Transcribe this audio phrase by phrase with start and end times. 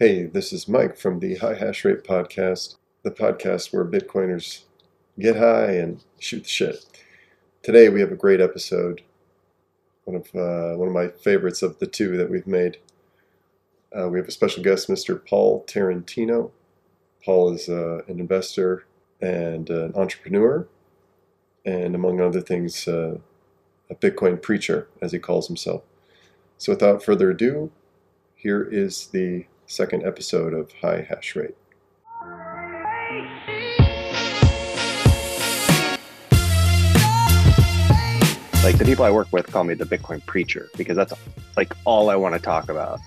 [0.00, 4.62] Hey, this is Mike from the High Hash Rate Podcast, the podcast where Bitcoiners
[5.18, 6.86] get high and shoot the shit.
[7.64, 9.02] Today we have a great episode,
[10.04, 12.76] one of uh, one of my favorites of the two that we've made.
[13.92, 15.20] Uh, we have a special guest, Mr.
[15.26, 16.52] Paul Tarantino.
[17.24, 18.84] Paul is uh, an investor
[19.20, 20.68] and an entrepreneur,
[21.66, 23.18] and among other things, uh,
[23.90, 25.82] a Bitcoin preacher, as he calls himself.
[26.56, 27.72] So, without further ado,
[28.36, 31.54] here is the second episode of High Hash Rate.
[38.64, 41.12] Like the people I work with call me the Bitcoin preacher because that's
[41.56, 42.98] like all I want to talk about.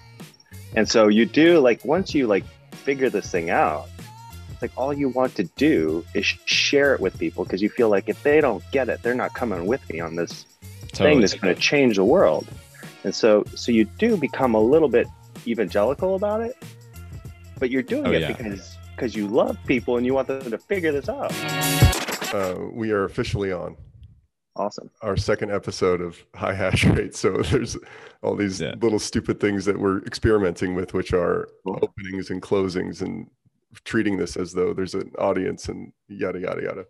[0.76, 3.90] And so you do like once you like figure this thing out,
[4.52, 7.90] it's like all you want to do is share it with people because you feel
[7.90, 10.46] like if they don't get it, they're not coming with me on this
[10.90, 11.10] totally.
[11.10, 12.48] thing that's going to change the world.
[13.04, 15.08] And so so you do become a little bit
[15.48, 16.56] evangelical about it,
[17.60, 18.34] but you're doing oh, it yeah.
[18.34, 21.34] because because you love people and you want them to figure this out.
[22.34, 23.76] Uh, we are officially on.
[24.56, 24.90] Awesome.
[25.02, 27.16] Our second episode of high hash rate.
[27.16, 27.78] So there's
[28.22, 28.76] all these yeah.
[28.82, 31.80] little stupid things that we're experimenting with, which are cool.
[31.82, 33.28] openings and closings and
[33.86, 36.86] treating this as though there's an audience and yada yada yada.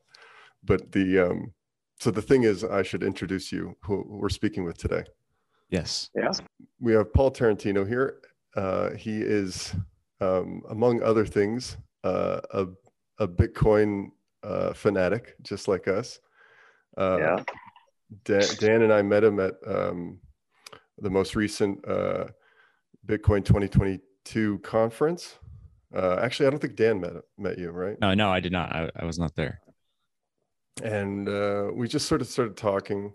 [0.64, 1.54] But the um,
[2.00, 5.04] so the thing is, I should introduce you who we're speaking with today.
[5.70, 6.10] Yes.
[6.16, 6.32] Yeah.
[6.80, 8.18] We have Paul Tarantino here.
[8.56, 9.74] Uh, he is,
[10.20, 12.68] um, among other things, uh, a,
[13.20, 14.12] a Bitcoin
[14.44, 16.20] uh, fanatic, just like us.
[16.98, 17.44] Uh, yeah.
[18.26, 20.20] Dan, Dan, and I met him at um,
[20.98, 22.26] the most recent uh,
[23.06, 25.40] Bitcoin 2022 conference.
[25.96, 28.00] Uh, actually, I don't think Dan met met you, right?
[28.00, 28.74] No, no, I did not.
[28.74, 29.60] I, I was not there.
[30.84, 33.14] And uh, we just sort of started talking,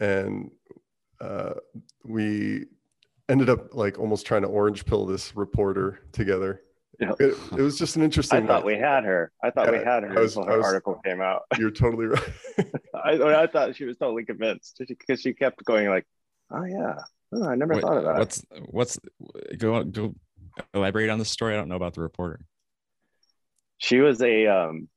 [0.00, 0.50] and
[1.20, 1.54] uh,
[2.04, 2.66] we
[3.28, 6.62] ended up like almost trying to orange pill this reporter together.
[7.00, 7.12] Yeah.
[7.18, 8.44] It, it was just an interesting.
[8.44, 9.32] I thought we had her.
[9.42, 11.42] I thought yeah, we had her was, until her was, article came out.
[11.58, 12.22] You're totally right.
[12.94, 16.06] I, I thought she was totally convinced because she kept going like,
[16.52, 17.00] "Oh yeah,
[17.32, 18.98] oh, I never Wait, thought of that." What's what's
[19.58, 20.14] go go
[20.72, 21.54] elaborate on the story?
[21.54, 22.40] I don't know about the reporter.
[23.78, 24.88] She was a um,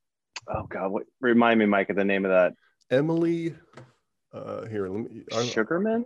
[0.48, 2.54] oh god, what remind me, Mike, of the name of that?
[2.92, 3.56] Emily.
[4.32, 5.24] Uh, here, let me.
[5.32, 6.04] Shugerman.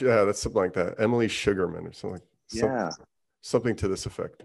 [0.00, 0.94] Yeah, that's something like that.
[0.98, 2.22] Emily Shugerman or something.
[2.50, 2.90] yeah.
[3.42, 4.42] Something to this effect.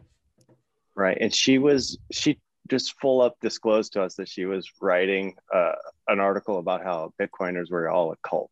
[0.96, 5.36] Right, and she was she just full up disclosed to us that she was writing
[5.54, 5.72] uh,
[6.08, 8.52] an article about how Bitcoiners were all a cult.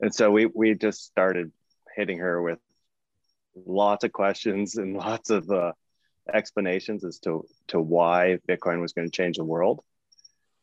[0.00, 1.52] And so we we just started
[1.94, 2.58] hitting her with
[3.54, 5.72] lots of questions and lots of uh,
[6.32, 9.82] explanations as to to why Bitcoin was going to change the world,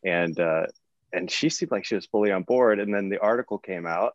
[0.04, 0.66] and uh,
[1.12, 2.80] and she seemed like she was fully on board.
[2.80, 4.14] And then the article came out,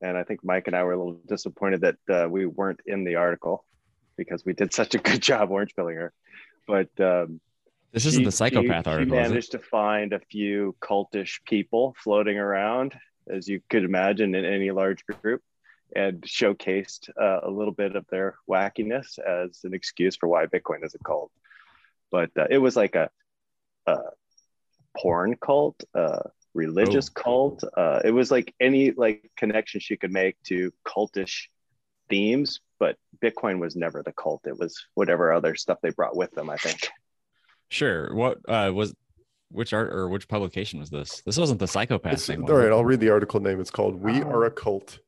[0.00, 3.04] and I think Mike and I were a little disappointed that uh, we weren't in
[3.04, 3.64] the article
[4.16, 6.12] because we did such a good job orange pilling her.
[6.66, 7.40] But um,
[7.92, 9.16] this isn't the psychopath she, article.
[9.16, 12.94] She managed to find a few cultish people floating around,
[13.28, 15.42] as you could imagine in any large group,
[15.94, 20.84] and showcased uh, a little bit of their wackiness as an excuse for why Bitcoin
[20.84, 21.30] is a cult.
[22.10, 23.08] But uh, it was like a,
[23.86, 23.98] a
[24.96, 27.22] porn cult, uh, religious oh.
[27.22, 27.64] cult.
[27.76, 31.44] Uh, it was like any like connection she could make to cultish
[32.08, 34.46] themes, but Bitcoin was never the cult.
[34.46, 36.50] It was whatever other stuff they brought with them.
[36.50, 36.88] I think.
[37.68, 38.14] Sure.
[38.14, 38.94] What uh, was
[39.50, 41.22] which art or which publication was this?
[41.24, 42.48] This wasn't the psychopath it's, thing.
[42.48, 43.60] All right, I'll read the article name.
[43.60, 44.28] It's called "We oh.
[44.28, 44.98] Are a Cult."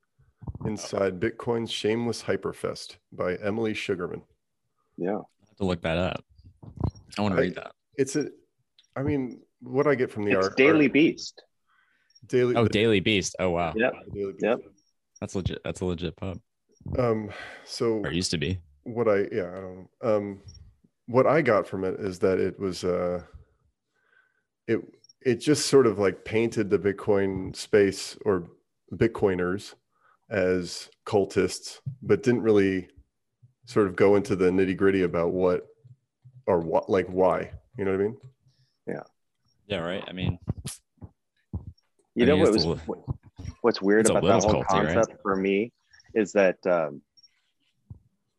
[0.65, 4.23] Inside Bitcoin's Shameless Hyperfest by Emily Shugerman.
[4.97, 5.19] Yeah.
[5.19, 6.25] I have to look that up.
[7.19, 7.73] I want to read that.
[7.97, 8.29] It's a,
[8.97, 10.57] I mean, what I get from the it's art.
[10.57, 11.43] Daily art, Beast.
[12.27, 12.55] Daily.
[12.57, 13.37] Oh, Daily Beast.
[13.39, 13.73] Oh wow.
[13.77, 13.93] Yep.
[14.41, 14.61] Yep.
[15.21, 15.61] That's legit.
[15.65, 16.39] That's a legit pub.
[16.99, 17.31] Um.
[17.65, 17.99] So.
[18.05, 18.59] Or used to be.
[18.85, 20.17] What I yeah I don't know.
[20.17, 20.41] Um,
[21.07, 23.23] what I got from it is that it was uh.
[24.67, 24.81] It
[25.23, 28.49] it just sort of like painted the Bitcoin space or
[28.95, 29.75] Bitcoiners
[30.31, 32.89] as cultists, but didn't really
[33.67, 35.67] sort of go into the nitty gritty about what
[36.47, 37.51] or what like why.
[37.77, 38.17] You know what I mean?
[38.87, 39.03] Yeah.
[39.69, 39.79] Yeah.
[39.79, 40.03] Right.
[40.07, 40.39] I mean,
[42.15, 42.67] you I know what was
[43.61, 45.19] what's weird about that whole concept right?
[45.23, 45.73] for me
[46.15, 47.03] is that um,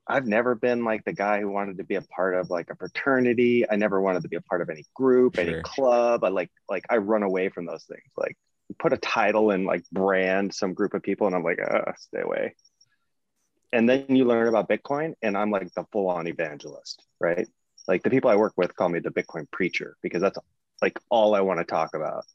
[0.07, 2.75] I've never been like the guy who wanted to be a part of like a
[2.75, 3.69] fraternity.
[3.69, 5.45] I never wanted to be a part of any group, sure.
[5.45, 6.23] any club.
[6.23, 8.11] I like like I run away from those things.
[8.17, 8.35] Like
[8.79, 12.21] put a title and like brand some group of people, and I'm like, uh, stay
[12.21, 12.55] away.
[13.71, 17.47] And then you learn about Bitcoin, and I'm like the full-on evangelist, right?
[17.87, 20.39] Like the people I work with call me the Bitcoin preacher because that's
[20.81, 22.25] like all I want to talk about.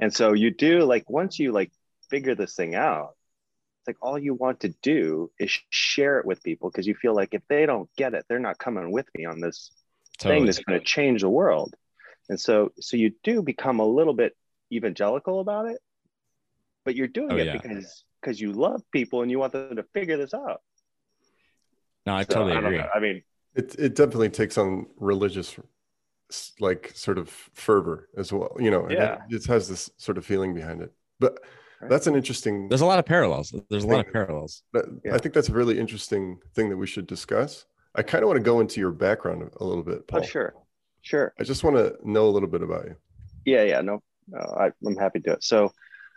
[0.00, 1.72] And so you do like once you like
[2.10, 3.14] figure this thing out,
[3.80, 7.14] it's like all you want to do is share it with people because you feel
[7.14, 9.72] like if they don't get it, they're not coming with me on this
[10.18, 10.34] Totally.
[10.36, 11.74] thing that's going to change the world.
[12.28, 14.36] And so, so you do become a little bit
[14.72, 15.78] evangelical about it,
[16.84, 17.52] but you're doing Oh, it yeah.
[17.52, 20.62] because because you love people and you want them to figure this out.
[22.06, 22.78] No, I So, totally don't agree.
[22.78, 22.88] know.
[22.94, 23.22] I mean,
[23.54, 25.60] It it definitely takes on religious, s-
[26.60, 28.54] like sort of fervor as well.
[28.58, 29.22] You know, it- Yeah.
[29.30, 30.92] it, has this sort of feeling behind it.
[31.20, 31.38] But
[31.88, 32.68] that's an interesting.
[32.68, 33.52] There's a lot of parallels.
[33.70, 34.62] There's a lot of parallels.
[34.72, 35.14] that- Yeah.
[35.14, 37.66] I think that's a really interesting thing that we should discuss.
[37.94, 40.20] I kind of want to go into your background a little bit, Paul.
[40.20, 40.54] oh, sure,
[41.02, 41.34] sure.
[41.38, 42.96] I just want to know a little bit about you.
[43.44, 45.44] Yeah, yeah, no, no I, I'm happy to do it.
[45.44, 45.72] So,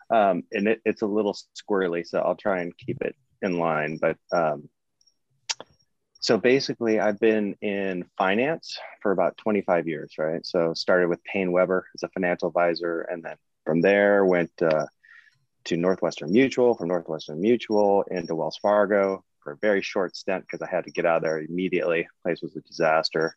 [0.09, 3.97] um, and it, it's a little squirrely, so I'll try and keep it in line.
[3.99, 4.69] But um,
[6.25, 10.43] so basically, I've been in finance for about 25 years, right?
[10.43, 14.87] So started with Paine Webber as a financial advisor, and then from there went uh,
[15.65, 20.63] to Northwestern Mutual, from Northwestern Mutual into Wells Fargo for a very short stint because
[20.63, 22.07] I had to get out of there immediately.
[22.23, 23.35] place was a disaster.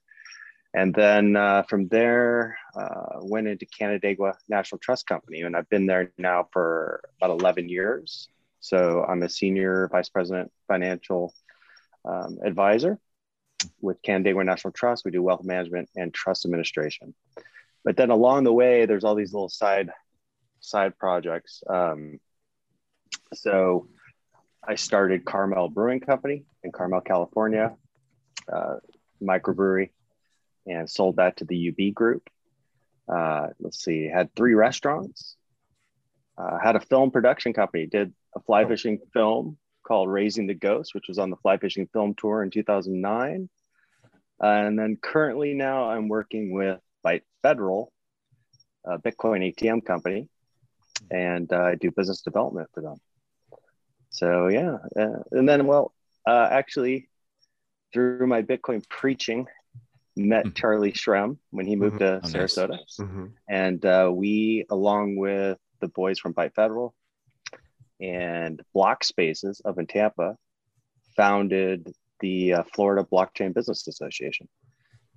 [0.73, 5.84] And then uh, from there, uh, went into Canandaigua National Trust Company, and I've been
[5.84, 8.31] there now for about 11 years.
[8.61, 11.34] So I'm a senior vice president financial
[12.08, 12.99] um, advisor
[13.81, 15.05] with Canandaigua National Trust.
[15.05, 17.14] We do wealth management and trust administration.
[17.84, 19.90] But then along the way, there's all these little side
[20.60, 21.62] side projects.
[21.69, 22.19] Um,
[23.34, 23.88] so
[24.66, 27.76] I started Carmel Brewing Company in Carmel, California,
[28.52, 28.76] uh,
[29.22, 29.90] microbrewery
[30.66, 32.28] and sold that to the UB group.
[33.08, 35.37] Uh, let's see, had three restaurants,
[36.37, 39.56] uh, had a film production company, did a fly fishing film
[39.88, 43.49] called Raising the Ghost, which was on the fly fishing film tour in 2009.
[44.40, 47.90] and then currently now I'm working with Byte Federal,
[48.85, 50.29] a Bitcoin ATM company,
[51.11, 52.99] and uh, I do business development for them.
[54.11, 55.93] So yeah, uh, and then well,
[56.26, 57.08] uh, actually,
[57.93, 59.46] through my Bitcoin preaching,
[60.17, 60.55] met Mhm.
[60.55, 62.32] Charlie Shrem when he moved to Oh, nice.
[62.32, 63.32] Sarasota, Mhm.
[63.49, 66.94] and uh, we, along with the boys from Byte Federal
[68.00, 70.37] and Block Spaces up in Tampa,
[71.17, 74.49] founded the uh, Florida Blockchain Business Association.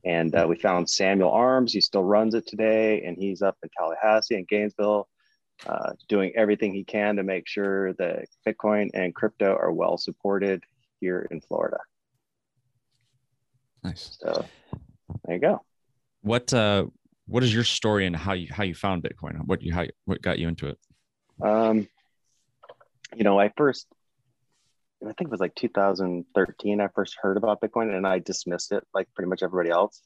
[0.04, 1.74] And uh, we found Samuel Armes.
[1.74, 5.08] He still runs it today, and he's up in Tallahassee and Gainesville,
[5.68, 10.64] uh, doing everything he can to make sure that Bitcoin and crypto are well supported
[11.00, 11.78] here in Florida.
[13.84, 14.18] Nice.
[14.22, 14.46] So
[15.26, 15.62] there you go.
[16.22, 16.86] What uh
[17.28, 19.46] what is your story and how you how you found Bitcoin?
[19.46, 20.78] What you how you- what got you into it?
[21.44, 21.88] Um,
[23.16, 23.88] you know, I first,
[25.04, 28.86] I think it was like 2013, I first heard about Bitcoin and I dismissed it
[28.94, 30.02] like pretty much everybody else.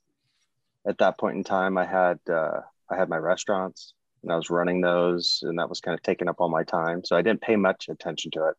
[0.88, 3.94] At that point in time, I had, uh, I had my restaurants
[4.24, 7.04] and I was running those and that was kind of taking up all my time.
[7.04, 8.56] So I didn't pay much attention to it.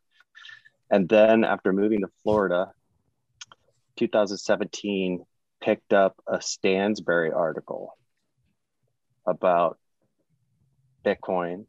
[0.91, 2.73] And then after moving to Florida,
[3.97, 5.25] 2017,
[5.61, 7.97] picked up a Stansberry article
[9.27, 9.79] about
[11.05, 11.67] Bitcoin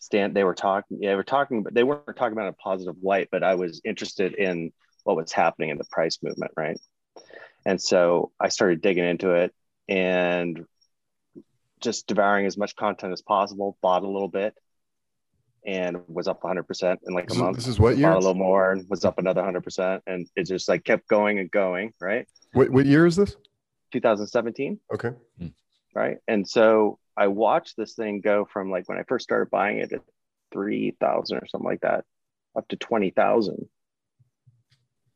[0.00, 2.96] stand they were talking yeah, they were talking but they weren't talking about a positive
[3.02, 4.72] light but i was interested in
[5.04, 6.78] what was happening in the price movement right
[7.64, 9.54] and so i started digging into it
[9.88, 10.64] and
[11.80, 14.54] just devouring as much content as possible bought a little bit
[15.66, 18.10] and was up 100% in like a This is, month this is what bought year?
[18.12, 21.50] a little more and was up another 100% and it just like kept going and
[21.50, 23.36] going right What, what year is this?
[23.92, 25.10] 2017 Okay.
[25.38, 25.48] Hmm.
[25.94, 26.18] Right?
[26.28, 29.92] And so I watched this thing go from like when I first started buying it
[29.92, 30.02] at
[30.52, 32.04] three thousand or something like that,
[32.56, 33.68] up to twenty thousand.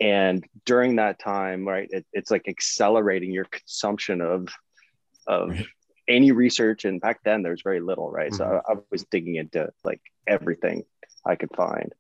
[0.01, 4.49] And during that time, right, it, it's like accelerating your consumption of
[5.27, 5.67] of Right.
[6.09, 6.85] any research.
[6.85, 8.35] And back then, there's very little, right?
[8.35, 10.85] So I, I was digging into like everything
[11.25, 11.93] I could find,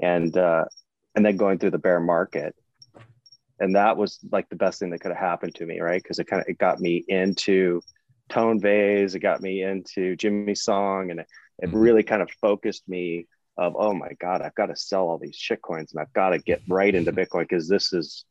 [0.00, 0.66] and uh,
[1.14, 2.54] and then going through the bear market,
[3.58, 6.02] and that was like the best thing that could have happened to me, right?
[6.02, 7.82] Because it kind of it got me into
[8.28, 11.26] Tone Vays, it got me into Jimmy Song, and it,
[11.60, 11.80] it Mhm.
[11.80, 15.34] really kind of focused me of oh my god, I've got to sell all these
[15.36, 18.24] shit coins and I've got to get right into Bitcoin because this is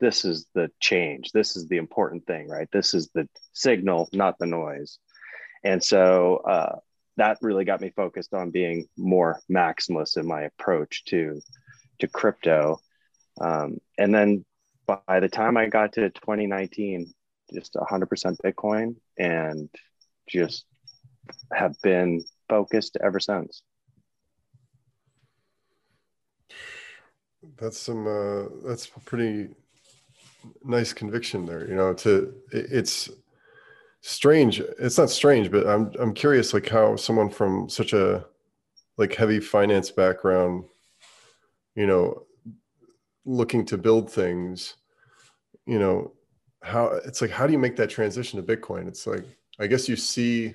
[0.00, 1.32] this is the change.
[1.32, 2.68] This is the important thing, right?
[2.72, 4.98] This is the signal, not the noise.
[5.62, 6.76] And so uh,
[7.16, 11.40] that really got me focused on being more maximalist in my approach to
[12.00, 12.78] to crypto.
[13.40, 14.44] Um, and then
[14.86, 17.12] by the time I got to 2019,
[17.52, 19.68] just 100% Bitcoin and
[20.28, 20.64] just
[21.52, 23.62] have been focused ever since.
[27.58, 28.06] That's some.
[28.06, 29.54] Uh, that's pretty
[30.64, 31.68] nice conviction there.
[31.68, 33.10] You know, to it- it's
[34.00, 34.60] strange.
[34.60, 38.26] It's not strange, but I'm I'm curious, like how someone from such a
[38.96, 40.64] like heavy finance background
[41.74, 42.24] you know,
[43.24, 44.76] looking to build things,
[45.66, 46.12] you know,
[46.64, 48.88] how it's like, how do you make that transition to Bitcoin?
[48.88, 49.24] It's like,
[49.60, 50.54] I guess you see.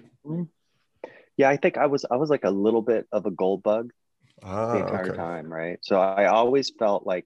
[1.38, 3.92] Yeah, I think I was I was like a little bit of a gold bug
[4.44, 5.18] Ah, the entire okay.
[5.18, 5.78] time, right?
[5.84, 7.26] So I always felt like,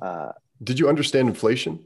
[0.00, 0.32] uh,
[0.62, 1.84] Did you understand inflation?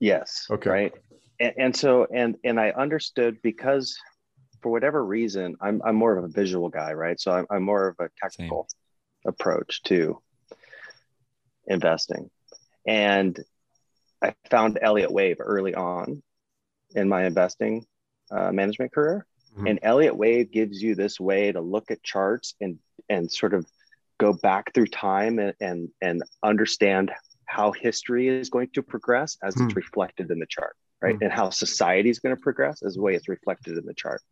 [0.00, 0.70] yes, Okay.
[0.70, 0.92] right,
[1.40, 3.98] and, and so and and I understood because
[4.62, 7.18] for whatever reason I'm I'm more of a visual guy, right?
[7.20, 8.68] So I'm, I'm more of a technical
[9.26, 10.22] approach to
[11.66, 12.30] investing,
[12.86, 13.38] and
[14.24, 16.22] I found Elliott Wave early on
[16.94, 17.86] in my investing
[18.30, 19.26] uh, management career,
[19.56, 19.70] Mhm.
[19.70, 22.78] and Elliott Wave gives you this way to look at charts and
[23.08, 23.66] and sort of
[24.18, 27.12] go back through time and and, and understand
[27.46, 29.76] how history is going to progress as it's Hmm.
[29.76, 31.16] reflected in the chart, right?
[31.16, 31.24] Hmm.
[31.24, 34.22] And how society is going to progress as the way it's reflected in the chart.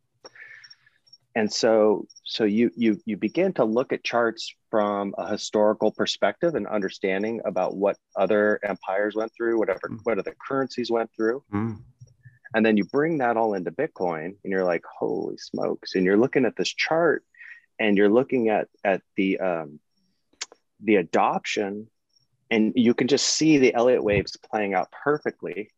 [1.35, 6.55] And so so you you you begin to look at charts from a historical perspective
[6.55, 9.97] and understanding about what other empires went through, whatever Hmm.
[10.03, 11.79] what other currencies went through, Mm.
[12.55, 15.95] and then you bring that all into bitcoin and you're like holy smokes.
[15.95, 17.25] And you're looking at this chart
[17.79, 19.81] and you're looking at at the um,
[20.81, 21.89] the adoption
[22.51, 25.71] and you can just see the elliott waves playing out perfectly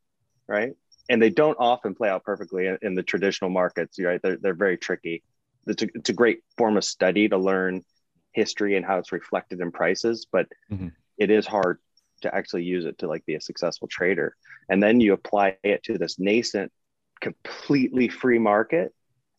[0.48, 0.72] right?
[1.08, 4.20] And they don't often play out perfectly in, in the traditional markets right?
[4.20, 5.22] They're, they're very tricky
[5.66, 7.84] it's a, it's a great form of study to learn
[8.32, 10.94] history and how it's reflected in prices but Mhm.
[11.18, 11.78] it is hard
[12.22, 14.34] to actually use it to like be a successful trader.
[14.68, 16.72] And then you apply it to this nascent
[17.20, 18.92] completely free market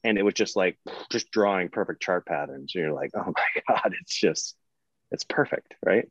[0.04, 0.78] and it was just like
[1.12, 2.74] just drawing perfect chart patterns.
[2.76, 4.56] And you're like oh my god it's just
[5.12, 6.08] it's perfect right?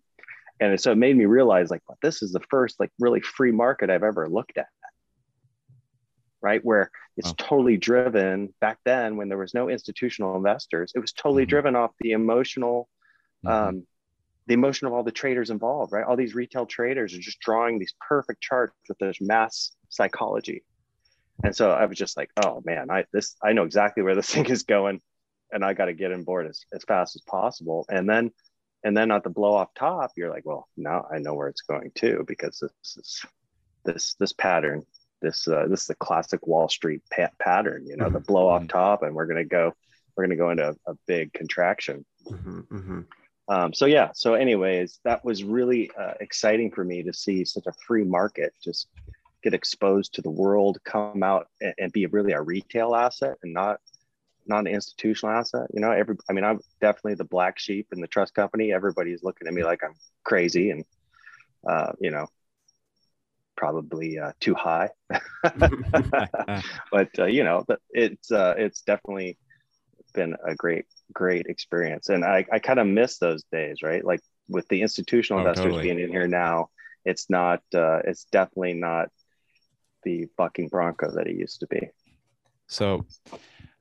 [0.61, 3.52] And so it made me realize like well, this is the first like really free
[3.52, 4.68] market i've ever looked at
[6.45, 7.37] right where it's Wow.
[7.39, 11.49] totally driven back then when there was no institutional investors it was totally Mhm.
[11.49, 12.89] driven off the emotional
[13.45, 13.51] Mhm.
[13.53, 13.87] um,
[14.49, 16.05] the emotion of all the traders involved, right?
[16.07, 20.65] All these retail traders are just drawing these perfect charts with this mass psychology.
[21.45, 24.31] And so I was just like, oh man, I this I know exactly where this
[24.35, 25.01] thing is going
[25.53, 27.87] and I got to get on board as, as fast as possible.
[27.91, 28.33] And then
[28.85, 31.63] and then at the blow off top, you're like, well, now I know where it's
[31.63, 33.27] going to because this is
[33.85, 34.85] this this pattern,
[35.25, 38.62] this uh, this is the classic Wall Street pa- pattern, you know, the blow off
[38.62, 38.69] Mhm.
[38.69, 39.73] top, and we're gonna go,
[40.14, 42.04] we're gonna go into a, a big contraction.
[42.26, 43.04] Mhm, mhm.
[43.47, 47.66] Um, so yeah so anyways that was really uh, exciting for me to see such
[47.66, 48.88] a free market just
[49.43, 53.52] get exposed to the world come out and, and be really a retail asset and
[53.52, 53.81] not
[54.47, 58.00] not an institutional asset you know every i mean i'm definitely the black sheep in
[58.00, 60.87] the trust company everybody's looking at me like i'm crazy and
[61.69, 62.26] uh, you know
[63.57, 64.91] probably uh, too high
[66.93, 69.39] but uh, you know it's uh, it's definitely
[70.15, 74.21] been a great great experience and i, I kind of miss those days right like
[74.49, 75.87] with the institutional Oh, investors totally.
[75.87, 76.69] being in here now
[77.05, 79.09] it's not uh, it's definitely not
[80.05, 81.89] the bucking bronco that it used to be
[82.67, 83.07] So,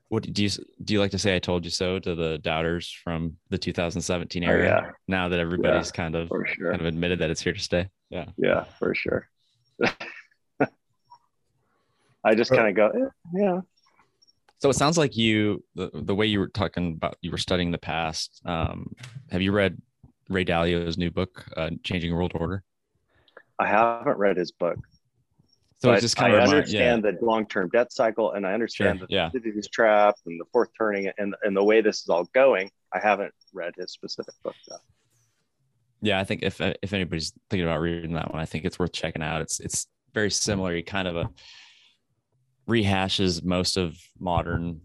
[0.10, 0.94] what do you do?
[0.94, 4.56] You like to say "I told you so" to the doubters from the 2017 Oh,
[4.56, 4.92] yeah.
[5.08, 7.90] Now that everybody's kind of sure kind of admitted that it's here to stay.
[8.10, 8.26] Yeah.
[8.38, 9.30] yeah for sure
[12.24, 13.60] i just kind of go eh, yeah
[14.60, 17.72] So it sounds like you the, the way you were talking about you were studying
[17.72, 18.42] the past.
[18.46, 18.94] Um,
[19.32, 19.82] have you read
[20.30, 22.64] Ray Dalio's new book, uh, "Changing World Order"?
[23.60, 24.80] i haven't read his book
[25.78, 29.00] So but it's just I kind of understand the long-term debt cycle, and I understand
[29.00, 29.30] Sure, the yeah.
[29.30, 32.72] Thucydides trap and the fourth turning, and and the way this is all going.
[32.94, 34.78] I haven't read his specific book though.
[36.04, 38.92] Yeah i think if if anybody's thinking about reading that one i think it's worth
[38.92, 39.42] checking out.
[39.42, 40.76] It's it's very similar.
[40.76, 41.30] He kind of a
[42.70, 44.80] rehashes most of modern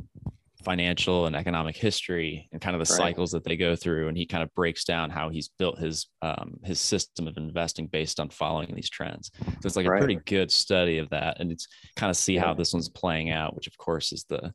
[0.65, 2.99] financial and economic history and kind of the Right.
[2.99, 4.09] cycles that they go through.
[4.09, 7.87] And he kind of breaks down how he's built his um, his system of investing
[7.87, 9.31] based on following these trends.
[9.61, 9.99] So it's like Right.
[9.99, 11.41] a pretty good study of that.
[11.41, 14.53] And it's kind of see how this one's playing out which of course is the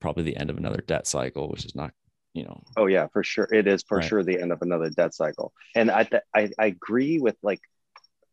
[0.00, 1.90] probably the end of another debt cycle which is not
[2.36, 3.48] you know Oh yeah, for sure.
[3.50, 4.06] It is for Right.
[4.08, 5.52] sure the end of another debt cycle.
[5.74, 7.60] And I, th- I I agree with like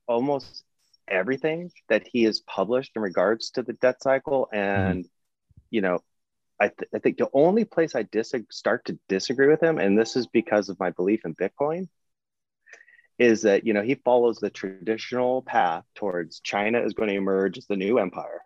[0.07, 0.63] almost
[1.07, 4.49] everything that he has published in regards to the debt cycle.
[4.53, 4.91] Mm-hmm.
[4.91, 5.05] And
[5.69, 5.99] you know,
[6.59, 9.97] I, th- I think the only place I dis- start to disagree with him, and
[9.97, 11.87] this is because of my belief in Bitcoin,
[13.17, 17.57] is that you know he follows the traditional path towards China is going to emerge
[17.57, 18.41] as the new empire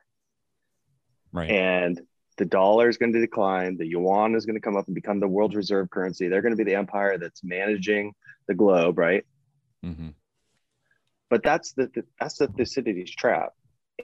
[1.33, 2.01] right and
[2.37, 3.77] the dollar is going to decline.
[3.77, 6.27] The yuan is going to come up and become the world's reserve currency.
[6.27, 8.13] They're going to be the empire that's managing
[8.47, 9.25] the globe, right?
[9.83, 10.09] hmm
[11.29, 13.53] But that's the, the that's the Thucydides trap.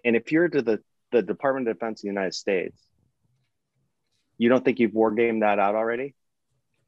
[0.03, 0.79] And if you're to the
[1.11, 2.81] the Department of Defense of the United States,
[4.37, 6.15] you don't think you've war gamed that out already,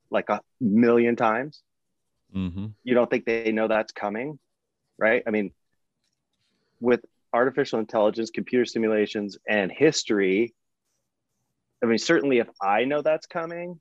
[0.10, 1.62] like a million times?
[2.36, 2.68] Mm-hmm.
[2.84, 4.40] You don't think they know that's coming,
[4.98, 5.24] right?
[5.26, 5.52] I mean,
[6.80, 10.54] with artificial intelligence, computer simulations, and history,
[11.84, 13.80] I mean, certainly if I know that's coming,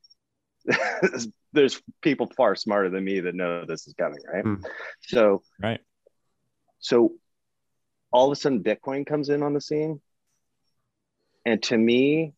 [1.53, 4.43] there's people far smarter than me that know this is coming, right?
[4.45, 4.63] Hmm.
[5.03, 5.81] So, Right.
[6.79, 7.15] so
[8.13, 10.01] all of a sudden Bitcoin comes in on the scene.
[11.45, 12.33] And to me,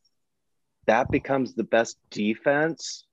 [0.87, 3.07] that becomes the best defense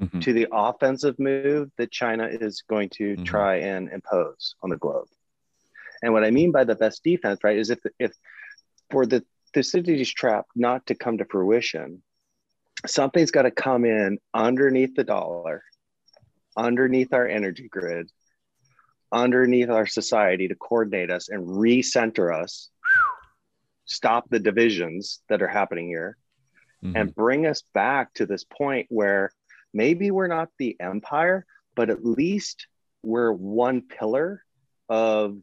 [0.00, 0.20] Mhm.
[0.22, 3.24] to the offensive move that China is going to Mhm.
[3.24, 5.08] try and impose on the globe.
[6.02, 8.12] And what I mean by the best defense, right, is if if
[8.90, 9.24] for the
[9.56, 12.02] Thucydides trap not to come to fruition,
[12.86, 15.64] something's got to come in underneath the dollar,
[16.58, 18.10] underneath our energy grid,
[19.10, 22.68] underneath our society to coordinate us and recenter us,
[23.86, 26.18] stop the divisions that are happening here,
[26.82, 26.92] Mhm.
[26.94, 29.32] and bring us back to this point where
[29.72, 32.66] maybe we're not the empire, but at least
[33.02, 34.44] we're one pillar
[34.90, 35.40] of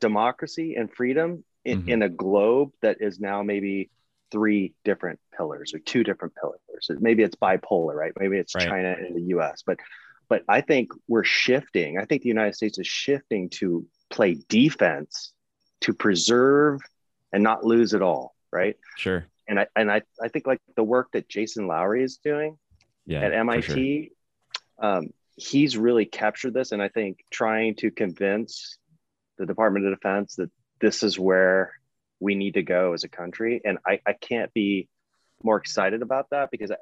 [0.00, 1.88] democracy and freedom in, Mhm.
[1.88, 3.90] in a globe that is now maybe
[4.30, 6.58] three different pillars or two different pillars.
[7.00, 8.12] Maybe it's bipolar, right?
[8.18, 8.68] Maybe it's Right.
[8.68, 9.62] China and the US.
[9.62, 9.78] But
[10.28, 11.98] but I think we're shifting.
[11.98, 15.32] I think the United States is shifting to play defense
[15.80, 16.80] to preserve
[17.32, 18.76] and not lose it all, right?
[18.96, 19.26] Sure.
[19.48, 22.56] and I and I, I think like the work that Jason Lowery is doing
[23.06, 23.22] Yeah.
[23.22, 24.12] at MIT,
[24.78, 24.86] sure.
[24.88, 28.78] um, he's really captured this, and I think trying to convince
[29.38, 30.50] the Department of Defense that
[30.80, 31.72] this is where
[32.20, 34.88] we need to go as a country, and I, I can't be
[35.42, 36.76] more excited about that because I,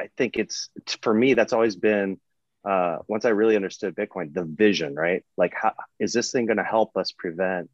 [0.00, 2.20] I think it's, it's for me that's always been
[2.64, 5.22] uh, once I really understood Bitcoin, the vision, right?
[5.36, 7.70] Like, how is this thing going to help us prevent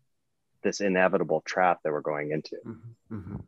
[0.63, 2.57] this inevitable trap that we're going into?
[2.67, 2.81] Mhm,
[3.13, 3.43] mhm.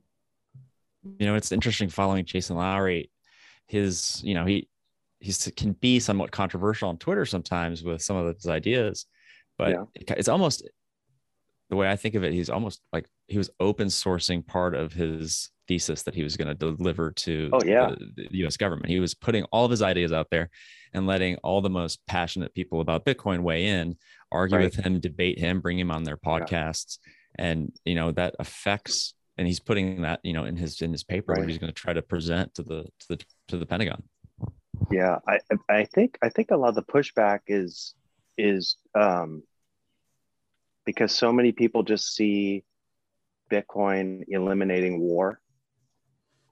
[1.19, 3.11] you know it's interesting following jason lowery
[3.67, 4.69] his you know he
[5.19, 9.07] he's can be somewhat controversial on twitter sometimes with some of his ideas
[9.59, 9.85] but Yeah.
[9.95, 10.63] it- it's almost
[11.73, 14.93] the way i think of it he's almost like he was open sourcing part of
[14.93, 17.95] his thesis that he was going to deliver to Oh, yeah.
[18.17, 20.51] the, the us government he was putting all of his ideas out there
[20.93, 23.97] and letting all the most passionate people about bitcoin weigh in
[24.31, 24.65] argue Right.
[24.65, 26.99] with him debate him bring him on their podcasts
[27.37, 31.05] and you know that affects and he's putting that you know in his in his
[31.05, 31.49] paper Right.
[31.49, 34.03] he's going to try to present to the to the to the pentagon
[34.91, 35.39] Yeah, I
[35.71, 37.95] I think I think a lot of the pushback is
[38.37, 39.43] is um,
[40.85, 42.65] because so many people just see
[43.51, 45.41] Bitcoin eliminating war,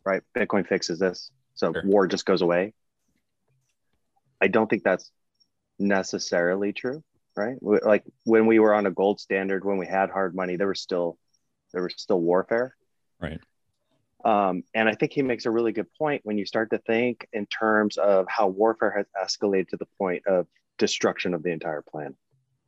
[0.05, 0.23] right?
[0.35, 1.83] Bitcoin fixes this, so Sure.
[1.85, 2.75] war just goes away.
[4.41, 5.11] I don't think that's
[5.79, 7.03] necessarily true,
[7.37, 7.57] right?
[7.61, 10.81] Like when we were on a gold standard, when we had hard money, there was
[10.81, 11.19] still
[11.73, 12.77] there was still warfare.
[13.21, 13.41] Right.
[14.25, 17.27] Um, and I think he makes a really good point when you start to think
[17.33, 20.47] in terms of how warfare has escalated to the point of
[20.79, 22.17] destruction of the entire planet,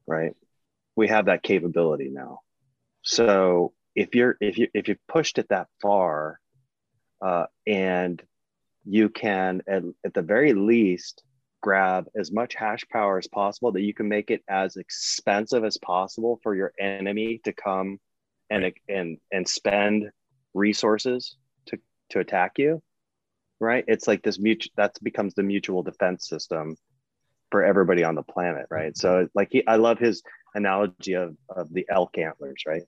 [0.06, 0.34] right?
[0.96, 2.40] We have that capability now.
[3.02, 6.38] So if you're if you if you pushed it that far,
[7.20, 8.22] uh, and
[8.84, 11.22] you can at, at the very least
[11.62, 15.78] grab as much hash power as possible that you can make it as expensive as
[15.78, 17.98] possible for your enemy to come
[18.50, 20.10] and and and spend
[20.54, 21.78] resources to
[22.10, 22.82] to attack you
[23.62, 23.84] right?
[23.86, 26.76] It's like this mutual that becomes the mutual defense system
[27.52, 28.96] for everybody on the planet right?
[28.96, 30.22] So like he, i love his
[30.54, 32.82] analogy of of the elk antlers right,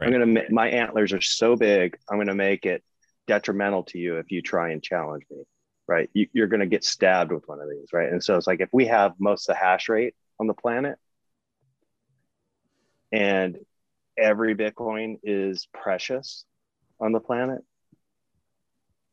[0.00, 2.82] i'm gonna ma- my antlers are so big i'm gonna make it
[3.26, 5.42] detrimental to you if you try and challenge me
[5.88, 6.10] right?
[6.14, 8.10] You, you're gonna get stabbed with one of these right?
[8.10, 10.98] And so it's like if we have most of the hash rate on the planet
[13.12, 13.58] and
[14.18, 16.44] every bitcoin is precious
[17.00, 17.60] on the planet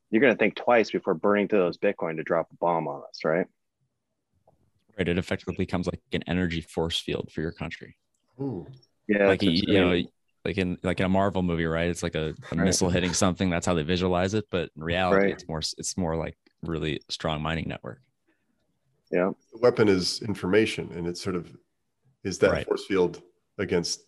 [0.09, 3.01] you're going to think twice before burning through those bitcoin to drop a bomb on
[3.09, 3.47] us right
[4.97, 7.97] right it effectively becomes like an energy force field for your country
[8.39, 8.65] Ooh.
[9.07, 10.01] yeah like you, you know
[10.45, 12.65] like in like in a marvel movie right it's like a, a Right.
[12.65, 15.33] missile hitting something that's how they visualize it but in reality Right.
[15.33, 18.01] it's more it's more like really strong mining network
[19.11, 21.55] yeah The weapon is information, and it's sort of
[22.23, 22.65] is that Right.
[22.65, 23.21] force field
[23.57, 24.01] against,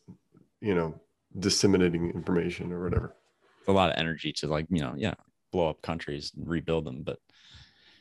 [0.61, 0.95] you know,
[1.39, 3.15] disseminating information or whatever.
[3.59, 5.13] it's a lot of energy to like you know yeah
[5.51, 7.19] blow up countries and rebuild them but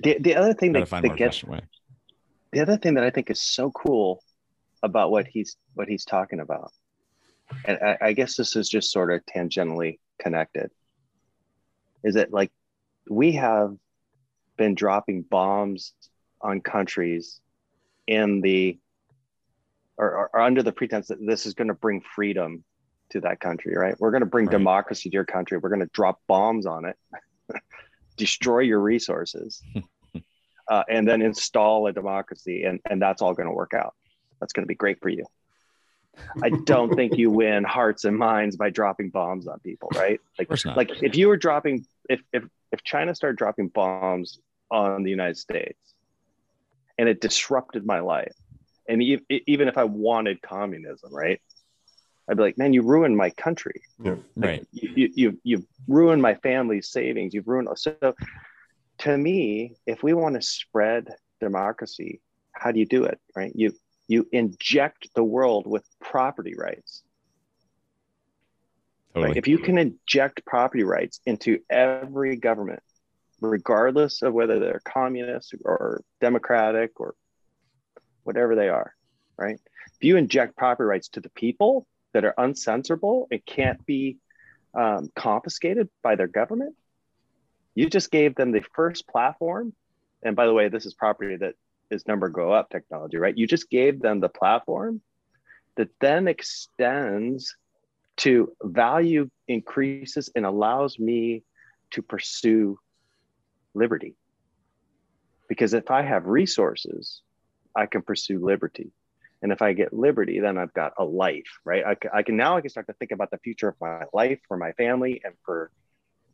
[0.00, 1.60] the, the other thing gotta that, find that more gets way
[2.54, 4.22] the other thing that i think is so cool
[4.82, 6.72] about what he's what he's talking about
[7.66, 10.70] and I, I guess this is just sort of tangentially connected
[12.02, 12.50] is that like
[13.10, 13.74] we have
[14.56, 15.92] been dropping bombs
[16.40, 17.40] on countries
[18.06, 18.78] in the
[19.96, 22.64] or, or, under the pretense that this is going to bring freedom
[23.10, 23.94] to that country right?
[23.98, 24.52] We're going to bring Right.
[24.52, 25.58] democracy to your country.
[25.58, 26.96] We're going to drop bombs on it.
[28.16, 29.62] Destroy your resources
[30.68, 33.94] uh, and then install a democracy, and and that's all going to work out.
[34.40, 35.24] That's going to be great for you.
[36.42, 40.20] I don't think you win hearts and minds by dropping bombs on people, right?
[40.38, 44.38] Like, like if you were dropping, if if if China started dropping bombs
[44.70, 45.94] on the United States,
[46.98, 48.34] and it disrupted my life,
[48.88, 51.40] and even if I wanted communism, right?
[52.26, 53.82] I'd be like, man, you ruined my country.
[54.02, 54.14] Yeah.
[54.34, 54.66] Like, right.
[54.72, 57.34] You, you, you, you've ruined my family's savings.
[57.34, 57.68] You've ruined.
[57.76, 57.94] So
[59.04, 61.08] to me, if we want to spread
[61.40, 62.20] democracy,
[62.52, 63.18] how do you do it?
[63.36, 63.52] Right.
[63.54, 63.72] You,
[64.08, 67.02] you inject the world with property rights.
[69.12, 69.28] Totally.
[69.28, 69.36] Right?
[69.36, 72.82] If you can inject property rights into every government,
[73.40, 77.14] regardless of whether they're communist or democratic or
[78.22, 78.94] whatever they are,
[79.36, 79.58] right?
[79.96, 84.16] If you inject property rights to the people that are uncensorable and can't be
[84.72, 86.74] um, confiscated by their government,
[87.74, 89.72] you just gave them the first platform.
[90.22, 91.54] And by the way, this is property that
[91.90, 93.36] is number go up technology, right?
[93.36, 95.00] You just gave them the platform
[95.76, 97.56] that then extends
[98.16, 101.42] to value increases and allows me
[101.90, 102.78] to pursue
[103.74, 104.14] liberty.
[105.48, 107.22] Because if I have resources,
[107.76, 108.92] I can pursue liberty.
[109.42, 111.84] And if I get liberty, then I've got a life, right?
[111.84, 114.38] I I can now I can start to think about the future of my life
[114.48, 115.70] for my family and for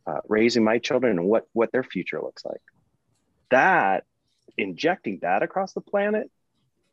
[0.07, 2.61] uh, raising my children and what what their future looks like.
[3.51, 4.05] That
[4.57, 6.31] injecting that across the planet,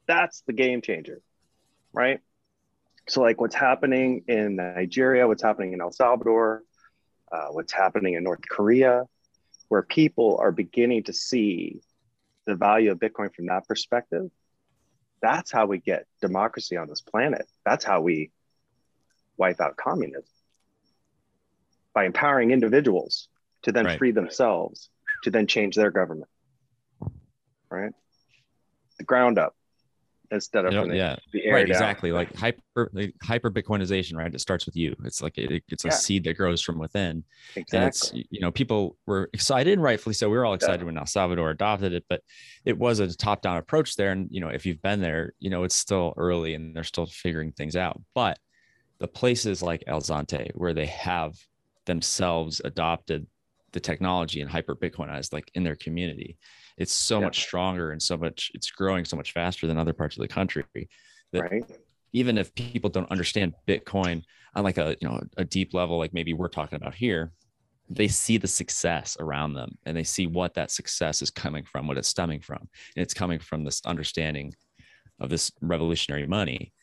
[0.08, 1.22] that's the game changer,
[1.94, 2.20] right?
[3.08, 6.64] So like what's happening in Nigeria, what's happening in El Salvador,
[7.32, 9.04] uh, what's happening in North Korea,
[9.70, 11.80] where people are beginning to see
[12.46, 14.30] the value of Bitcoin from that perspective
[15.22, 17.48] that's how we get democracy on this planet.
[17.66, 18.32] That's how we
[19.38, 20.24] wipe out communism
[21.98, 23.28] by empowering individuals
[23.64, 23.98] to then right.
[23.98, 24.92] free themselves,
[25.24, 26.30] to then change their government.
[27.72, 27.92] Right?
[29.00, 29.56] The ground up
[30.30, 31.72] instead of yeah right down.
[31.72, 35.86] exactly like hyper like hyper bitcoinization right it starts with you it's like it, it's
[35.86, 35.94] a yeah.
[35.94, 37.24] seed that grows from within
[37.56, 37.80] exactly.
[37.80, 40.86] and it's you know people were excited and rightfully so we were all excited yeah.
[40.88, 42.22] when el salvador adopted it but
[42.66, 45.50] it was a top down approach there and you know if you've been there you
[45.50, 48.38] know it's still early and they're still figuring things out but
[49.00, 51.38] the places like el zonte where they have
[51.88, 53.26] themselves adopted
[53.74, 56.38] the technology and hyper bitcoinized like in their community.
[56.78, 57.26] It's so yeah.
[57.26, 60.28] much stronger and so much it's growing so much faster than other parts of the
[60.28, 60.64] country
[61.34, 61.64] that right.
[62.14, 64.24] even if people don't understand bitcoin
[64.56, 67.32] on like a you know a deep level like maybe we're talking about here
[67.90, 71.88] they see the success around them and they see what that success is coming from
[71.88, 72.60] what it's stemming from.
[72.60, 74.54] And it's coming from this understanding
[75.20, 76.74] of this revolutionary money.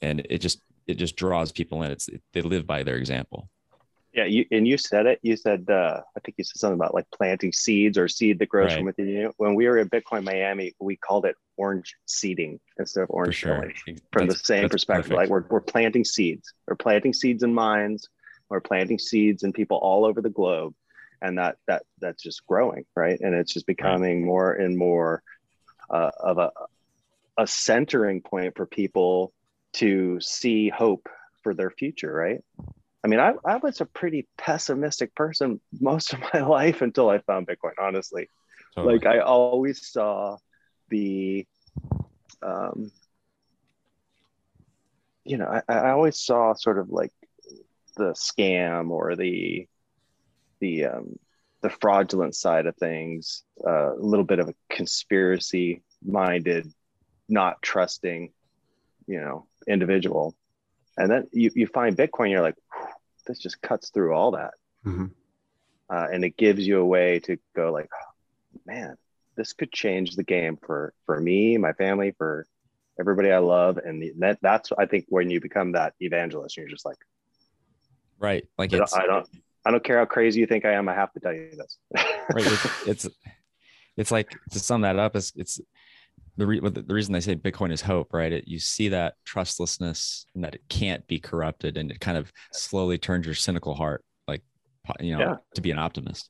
[0.00, 1.90] And it just it just draws people in.
[1.90, 3.48] It's it, they live by their example
[4.14, 5.18] yeah, you and you said it.
[5.22, 8.48] You said uh, I think you said something about like planting seeds or seed that
[8.48, 8.76] grows right.
[8.76, 9.32] from within you.
[9.38, 13.72] When we were at Bitcoin Miami, we called it orange seeding instead of orange sure.
[14.12, 15.10] from that's, the same perspective.
[15.10, 15.18] Perfect.
[15.18, 16.54] Like we're we're planting seeds.
[16.68, 18.08] We're planting seeds in minds.
[18.48, 20.74] We're planting seeds in people all over the globe,
[21.20, 23.18] and that that that's just growing, right?
[23.20, 24.26] And it's just becoming right.
[24.26, 25.24] more and more
[25.90, 26.52] uh, of a
[27.36, 29.32] a centering point for people
[29.72, 31.08] to see hope
[31.42, 32.44] for their future, right?
[33.04, 37.18] I mean, I, I was a pretty pessimistic person most of my life until I
[37.18, 38.30] found Bitcoin, honestly.
[38.74, 38.94] Totally.
[38.94, 40.38] Like, I always saw
[40.88, 41.46] the,
[42.42, 42.90] um,
[45.22, 47.12] you know, I, I always saw sort of like
[47.96, 49.68] the scam or the,
[50.60, 51.18] the, um,
[51.60, 56.72] the fraudulent side of things, uh, a little bit of a conspiracy minded,
[57.28, 58.32] not trusting,
[59.06, 60.34] you know, individual.
[60.96, 62.54] And then you, you find Bitcoin, you're like,
[63.26, 64.54] this just cuts through all that.
[64.86, 65.06] Mm-hmm.
[65.90, 68.96] Uh, and it gives you a way to go like, oh, man,
[69.36, 72.46] this could change the game for, for me, my family, for
[72.98, 73.78] everybody I love.
[73.78, 76.98] And that that's, I think when you become that evangelist, you're just like,
[78.18, 78.46] right.
[78.56, 79.28] Like I don't, I don't,
[79.66, 80.88] I don't care how crazy you think I am.
[80.88, 81.78] I have to tell you this.
[81.94, 82.46] right.
[82.86, 83.16] It's, it's,
[83.96, 85.60] it's like to sum that up is it's
[86.36, 88.32] the, re- the reason they say Bitcoin is hope, right?
[88.32, 92.32] It, you see that trustlessness and that it can't be corrupted, and it kind of
[92.52, 94.42] slowly turns your cynical heart, like
[95.00, 95.36] you know, yeah.
[95.54, 96.28] to be an optimist.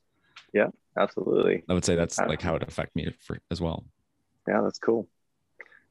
[0.52, 1.64] Yeah, absolutely.
[1.68, 3.84] I would say that's like how it affect me for, as well.
[4.46, 5.08] Yeah, that's cool.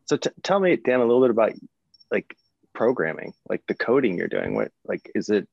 [0.06, 1.54] So t- tell me, Dan, a little bit about
[2.12, 2.36] like
[2.74, 4.54] programming, like the coding you're doing.
[4.54, 5.48] What like is it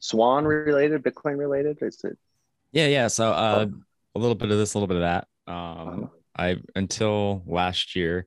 [0.00, 1.78] Swan related, Bitcoin related?
[1.80, 2.18] Is it?
[2.72, 3.08] Yeah, yeah.
[3.08, 3.74] So uh, oh.
[4.14, 5.26] a little bit of this, a little bit of that.
[5.46, 6.06] Um, uh-huh.
[6.38, 8.26] I until last year,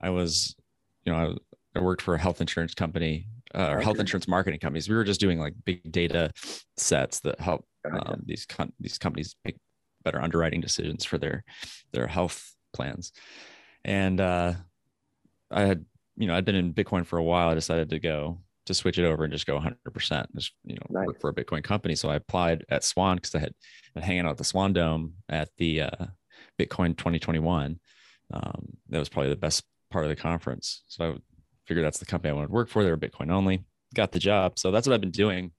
[0.00, 0.54] I was,
[1.04, 1.36] you know,
[1.74, 4.88] I, I worked for a health insurance company uh, or health insurance marketing companies.
[4.88, 6.30] We were just doing like big data
[6.76, 9.56] sets that help um, these com- these companies make
[10.04, 11.44] better underwriting decisions for their
[11.92, 13.12] their health plans.
[13.84, 14.54] And uh,
[15.50, 15.84] I had,
[16.16, 17.48] you know, I'd been in Bitcoin for a while.
[17.48, 20.82] I decided to go to switch it over and just go 100%, just, you know,
[20.90, 21.06] nice.
[21.06, 21.94] work for a Bitcoin company.
[21.94, 23.52] So I applied at Swan because I had
[23.94, 26.06] been hanging out at the Swan Dome at the uh,
[26.58, 27.78] Bitcoin 2021.
[28.32, 30.82] Um, that was probably the best part of the conference.
[30.88, 31.16] So I
[31.66, 32.82] figured that's the company I wanted to work for.
[32.82, 33.64] They were Bitcoin only.
[33.94, 34.58] Got the job.
[34.58, 35.52] So that's what I've been doing.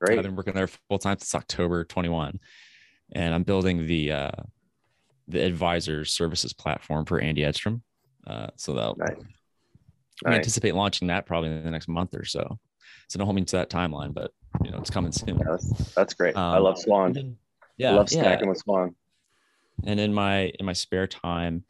[0.00, 0.18] Great.
[0.18, 2.38] I've been working there full time since October 21,
[3.12, 4.30] and I'm building the uh,
[5.28, 7.82] the advisor services platform for Andy Edstrom.
[8.26, 9.24] Uh, so that nice.
[10.24, 10.36] I nice.
[10.38, 12.58] anticipate launching that probably in the next month or so.
[13.08, 14.32] So don't hold me to that timeline, but
[14.64, 15.38] you know it's coming soon.
[15.38, 16.36] Yeah, that's, that's, great.
[16.36, 17.36] Um, I love Swan.
[17.76, 18.48] Yeah, I love snacking yeah.
[18.48, 18.94] with Swan.
[19.84, 21.64] And in my in my spare time,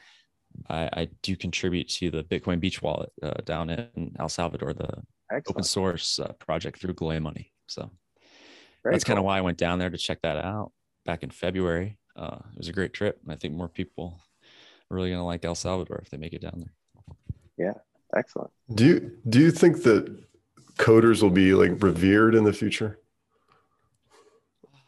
[0.68, 5.02] I, I do contribute to the Bitcoin Beach Wallet uh, down in El Salvador, the
[5.30, 5.48] Excellent.
[5.48, 7.52] open source uh, project through Galoy Money.
[7.66, 7.90] So
[8.82, 9.12] Very that's cool.
[9.14, 10.72] kind of why I went down there to check that out
[11.04, 11.98] back in February.
[12.16, 14.18] Uh, it was a great trip, and I think more people
[14.90, 16.72] are really going to like El Salvador if they make it down there.
[17.58, 17.74] Yeah,
[18.16, 18.50] excellent.
[18.74, 20.24] Do you do you think that
[20.78, 22.98] coders will be like revered in the future?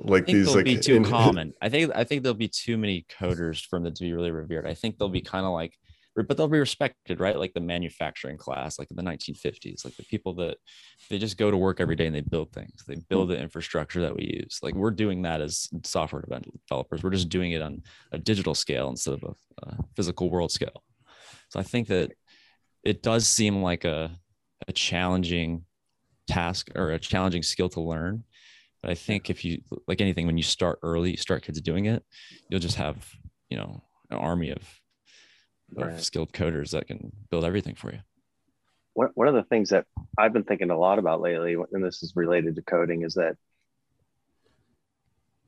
[0.01, 1.53] Like these, like be too common.
[1.61, 4.67] I think I think there'll be too many coders for them to be really revered.
[4.67, 5.75] I think they'll be kind of like
[6.25, 7.39] but they'll be respected, right?
[7.39, 10.57] Like the manufacturing class, like in the 1950s, like the people that
[11.11, 12.85] they just go to work every day and they build things.
[12.87, 14.59] They build the infrastructure that we use.
[14.63, 17.03] Like we're doing that as software developers.
[17.03, 17.83] We're just doing it on
[18.13, 20.83] a digital scale instead of a, a physical world scale.
[21.51, 22.13] So I think that
[22.85, 24.11] it does seem like a,
[24.67, 25.65] a challenging
[26.27, 28.25] task or a challenging skill to learn.
[28.83, 31.87] But I think if you like anything, when you start early, you start kids doing
[31.87, 32.05] it,
[32.49, 33.11] you'll just have,
[33.49, 34.63] you know, an army of
[35.75, 36.01] right.
[36.01, 37.99] skilled coders that can build everything for you.
[38.95, 39.87] One, one of the things that
[40.17, 43.37] I've been thinking a lot about lately, and this is related to coding, is that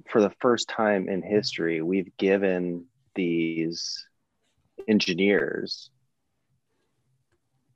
[0.09, 4.07] for the first time in history, we've given these
[4.88, 5.90] engineers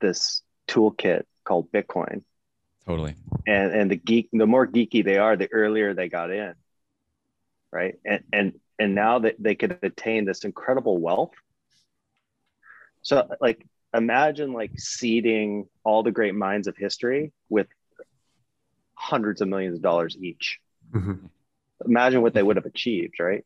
[0.01, 2.23] this toolkit called Bitcoin.
[2.87, 3.15] Totally.
[3.47, 6.53] And and the geek, the more geeky they are, the earlier they got in.
[7.71, 7.95] Right.
[8.05, 11.31] And and and now that they could attain this incredible wealth
[13.05, 17.67] so like imagine like seeding all the great minds of history with
[18.95, 20.59] hundreds of millions of dollars each.
[20.91, 21.27] Mm-hmm.
[21.85, 23.45] Imagine what they would have achieved, right?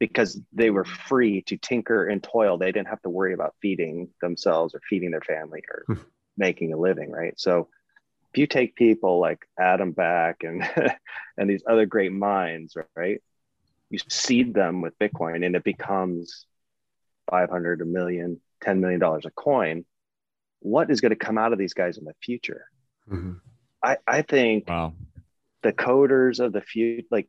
[0.00, 2.58] Because they were free to tinker and toil.
[2.58, 6.02] They didn't have to worry about feeding themselves or feeding their family or hmm.
[6.36, 7.38] making a living, right?
[7.38, 7.68] So
[8.32, 10.62] if you take people like Adam Back and
[11.36, 13.22] and these other great minds, right?
[13.90, 16.46] You seed them with Bitcoin and it becomes
[17.30, 19.84] 500 a million 10 million dollars a coin
[20.60, 22.66] what is going to come out of these guys in the future
[23.10, 23.34] mm-hmm.
[23.82, 24.92] I, I think wow.
[25.62, 27.28] the coders of the future like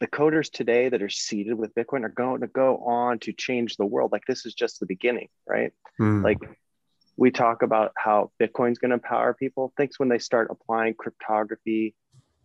[0.00, 3.76] the coders today that are seeded with bitcoin are going to go on to change
[3.76, 6.22] the world like this is just the beginning right mm.
[6.22, 6.38] like
[7.16, 9.72] we talk about how bitcoin's going to empower people.
[9.76, 11.94] Thinks when they start applying cryptography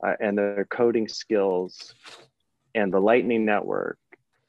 [0.06, 1.94] uh, and their coding skills
[2.76, 3.98] and the lightning network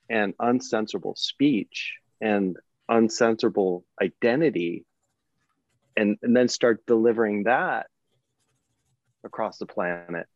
[0.09, 2.57] and uncensorable speech and
[2.91, 4.85] uncensorable identity
[5.97, 7.87] and, and then start delivering that
[9.25, 10.27] across the planet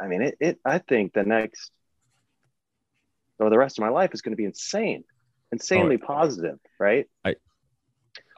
[0.00, 1.70] i mean it, it i think the next
[3.38, 5.04] or the rest of my life is going to be insane
[5.52, 7.06] insanely oh, positive right?
[7.24, 7.36] I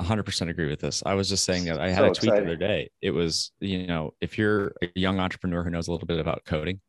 [0.01, 1.03] 100% agree with this.
[1.05, 2.45] I was just saying that i had so a tweet exciting.
[2.45, 2.91] the other day.
[3.03, 6.45] It was you know if you're a young entrepreneur who knows a little bit about
[6.45, 6.81] coding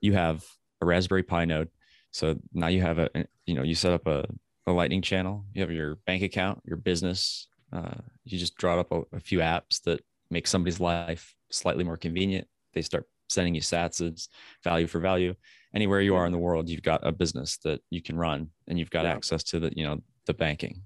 [0.00, 0.44] you have
[0.80, 1.68] a raspberry pi node.
[2.12, 3.10] So now you have a
[3.46, 4.24] you know you set up a
[4.66, 5.44] a lightning channel.
[5.52, 9.38] You have your bank account your business uh, you just draw up a, a, few
[9.38, 12.48] apps that make somebody's life slightly more convenient.
[12.74, 14.28] They start sending you sats as
[14.64, 15.34] value for value.
[15.72, 18.78] Anywhere you are in the world you've got a business that you can run and
[18.78, 19.12] you've got yeah.
[19.12, 20.82] access to the you know the banking.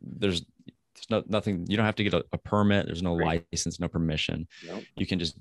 [0.00, 0.44] There's
[1.08, 3.44] there's no nothing you don't have to get a, a permit there's no right.
[3.52, 4.82] license no permission nope.
[4.96, 5.36] you can just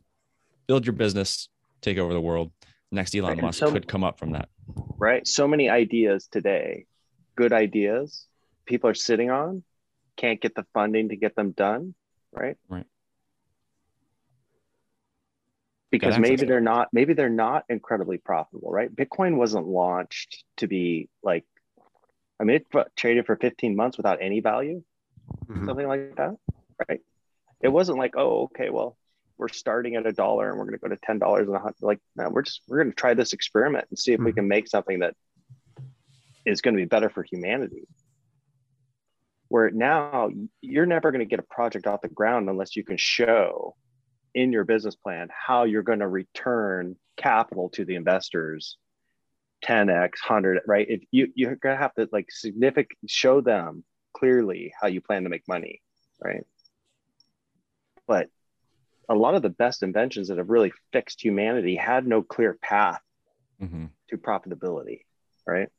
[0.67, 1.49] build your business
[1.81, 2.51] take over the world
[2.91, 3.41] next elon right.
[3.41, 4.49] musk so, could come up from that
[4.97, 6.85] right so many ideas today
[7.35, 8.27] good ideas
[8.65, 9.63] people are sitting on,
[10.17, 11.95] can't get the funding to get them done,
[12.31, 12.57] right?
[12.69, 12.85] Right.
[15.91, 18.93] Because maybe they're not maybe they're not incredibly profitable, right?
[18.93, 21.45] Bitcoin wasn't launched to be like
[22.39, 24.83] I mean it traded for 15 months without any value,
[25.47, 25.65] mm-hmm.
[25.65, 26.35] something like that,
[26.87, 27.01] right?
[27.61, 28.97] It wasn't like, oh, okay, well,
[29.37, 31.59] we're starting at a dollar and we're going to go to ten dollars and a
[31.59, 31.81] hundred.
[31.81, 34.25] Like, no, we're just we're going to try this experiment and see if mm-hmm.
[34.25, 35.15] we can make something that
[36.45, 37.87] is going to be better for humanity.
[39.47, 40.29] Where now
[40.61, 43.75] you're never going to get a project off the ground unless you can show
[44.33, 48.77] in your business plan how you're going to return capital to the investors
[49.63, 53.83] 10x 100 right if you you're gonna have to like significant show them
[54.13, 55.81] clearly how you plan to make money
[56.21, 56.45] right
[58.07, 58.29] but
[59.09, 63.01] a lot of the best inventions that have really fixed humanity had no clear path
[63.61, 63.85] Mm-hmm.
[64.09, 65.01] to profitability
[65.47, 65.69] right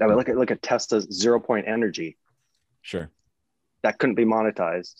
[0.00, 2.16] Now, look at look at Tesla's zero point energy
[2.82, 3.08] Sure.
[3.82, 4.96] that couldn't be monetized,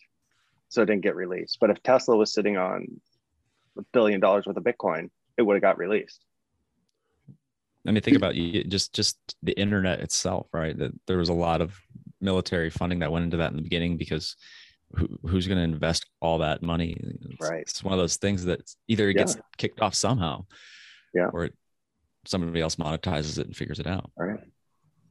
[0.69, 1.59] so it didn't get released.
[1.61, 3.01] But if Tesla was sitting on
[3.79, 6.25] a billion dollars worth of Bitcoin, it would have got released.
[7.87, 10.77] I mean, think about you, just just the internet itself, right?
[10.77, 11.75] That there was a lot of
[12.21, 14.37] military funding that went into that in the beginning because
[14.95, 16.97] who, who's going to invest all that money?
[17.31, 17.61] It's, Right.
[17.61, 20.47] It's one of those things that either it gets kicked off somehow,
[21.15, 21.29] Yeah.
[21.33, 21.55] or it,
[22.25, 24.11] somebody else monetizes it and figures it out.
[24.17, 24.41] Right.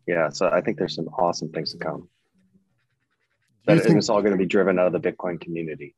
[0.08, 0.30] Yeah.
[0.30, 2.02] So I think there's some awesome things to come.
[3.68, 5.96] Do you But think- it's all going to be driven out of the Bitcoin community.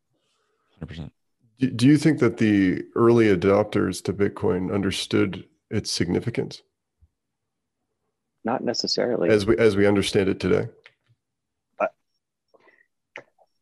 [0.81, 1.11] 100%.
[1.59, 6.62] Do do you think that the early adopters to Bitcoin understood its significance
[8.43, 9.30] Not necessarily.
[9.30, 10.67] as we as we understand it today?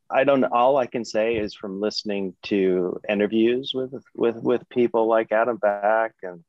[0.09, 0.43] I don't.
[0.45, 5.57] All I can say is from listening to interviews with with with people like Adam
[5.57, 6.43] Back and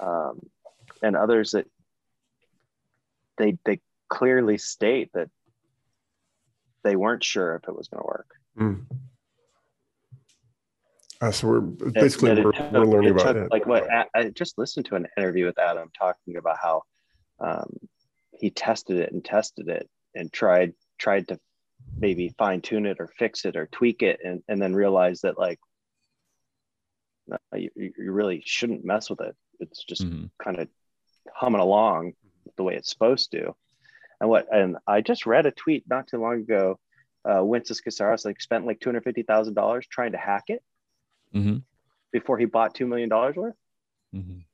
[0.00, 0.40] um,
[1.02, 1.66] and others that
[3.36, 5.28] they they clearly state that
[6.84, 8.30] they weren't sure if it was going to work.
[8.58, 8.86] Mm.
[11.20, 13.52] Uh, so we're basically that it we're, took- we're learning it about took, that.
[13.52, 16.82] Like what I I just listened to an interview with Adam talking about how
[17.40, 17.70] um,
[18.38, 21.38] he tested it and tested it and tried tried to
[21.98, 25.38] maybe fine tune it or fix it or tweak it and, and then realized that
[25.38, 25.58] like
[27.26, 29.34] no, you, you really shouldn't mess with it.
[29.60, 30.30] It's just Mhm.
[30.42, 30.68] kind of
[31.34, 32.12] humming along
[32.56, 33.54] the way it's supposed to.
[34.20, 36.78] And what and I just read a tweet not too long ago.
[37.24, 40.62] Uh, Wences Casares like spent like two hundred fifty thousand dollars trying to hack it
[41.36, 41.62] Mhm.
[42.12, 43.54] before he bought two million dollars worth.
[44.14, 44.44] Mhm.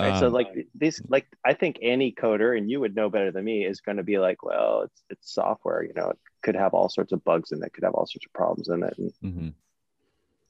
[0.00, 0.18] Right.
[0.18, 3.44] so Um, like these, like I think any coder, and you would know better than
[3.44, 5.82] me, is going to be like, well, it's it's software.
[5.84, 8.24] You know, it could have all sorts of bugs in it, could have all sorts
[8.24, 8.94] of problems in it.
[8.98, 9.48] And hmm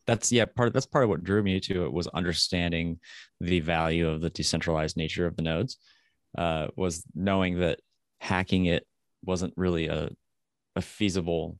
[0.06, 3.00] That's yeah, part that's part of what drew me to it was understanding
[3.40, 5.76] the value of the decentralized nature of the nodes.
[6.38, 7.80] Uh, was knowing that
[8.20, 8.86] hacking it
[9.24, 10.10] wasn't really a
[10.76, 11.58] a feasible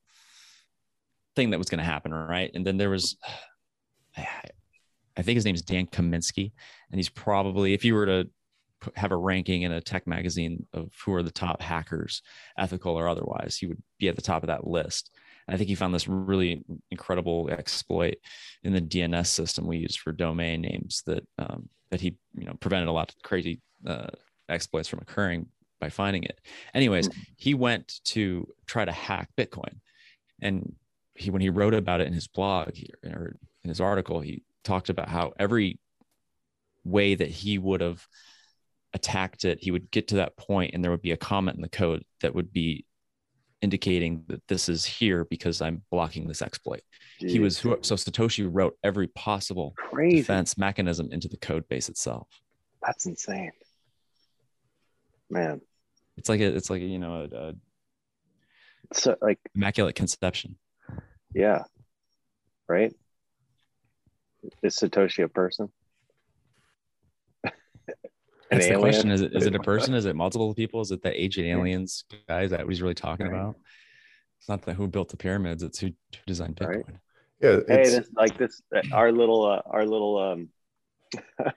[1.37, 2.51] thing that was going to happen, right?
[2.55, 3.17] And then there was,
[5.17, 6.53] I think his name is Dan Kaminsky,
[6.91, 8.31] and he's probably if you were to
[8.97, 12.23] have a ranking in a tech magazine of who are the top hackers,
[12.57, 15.11] ethical or otherwise, he would be at the top of that list.
[15.47, 18.17] And I think he found this really incredible exploit
[18.63, 22.55] in the DNS system we use for domain names that um, that he you know
[22.61, 24.09] prevented a lot of crazy uh,
[24.49, 25.47] exploits from occurring
[25.81, 26.41] by finding it.
[26.75, 29.81] Anyways, he went to try to hack Bitcoin,
[30.41, 30.75] and
[31.15, 32.71] he when he wrote about it in his blog
[33.05, 35.79] or in his article, he talked about how every
[36.85, 38.07] way that he would have
[38.95, 41.63] attacked it, he would get to that point and there would be a comment in
[41.63, 42.85] the code that would be
[43.63, 46.81] indicating that this is here because I'm blocking this exploit.
[47.19, 50.23] He was so Satoshi wrote every possible crazy.
[50.23, 52.27] defense mechanism into the code base itself.
[52.83, 53.53] That's insane,
[55.29, 55.61] man.
[56.17, 57.55] It's like a, it's like a, you know a, a
[58.95, 60.57] So like, immaculate conception.
[61.35, 61.65] yeah,
[62.67, 62.95] right.
[64.63, 65.71] Is Satoshi a person?
[67.45, 67.53] An
[68.51, 68.81] That's the alien?
[68.81, 69.11] question.
[69.11, 69.95] Is it is it a person?
[69.95, 70.81] Is it multiple people?
[70.81, 72.43] Is it the ancient aliens guy?
[72.43, 73.37] Is that what he's really talking Right.
[73.39, 73.57] about?
[74.39, 75.63] It's not the who built the pyramids.
[75.63, 76.75] It's who, who designed Bitcoin.
[76.75, 76.85] Right.
[77.41, 78.61] Yeah, Hey, it's, this like this.
[78.93, 80.49] Our little, uh, our little, um,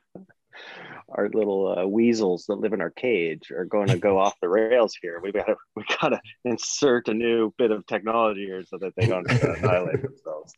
[1.09, 4.49] our little uh, weasels that live in our cage are going to go off the
[4.49, 5.19] rails here.
[5.21, 9.29] We gotta, we gotta insert a new bit of technology here so that they don't
[9.29, 10.53] uh, annihilate themselves.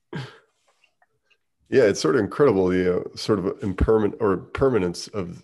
[1.70, 5.44] Yeah, it's sort of incredible the uh, sort of impermanent or permanence of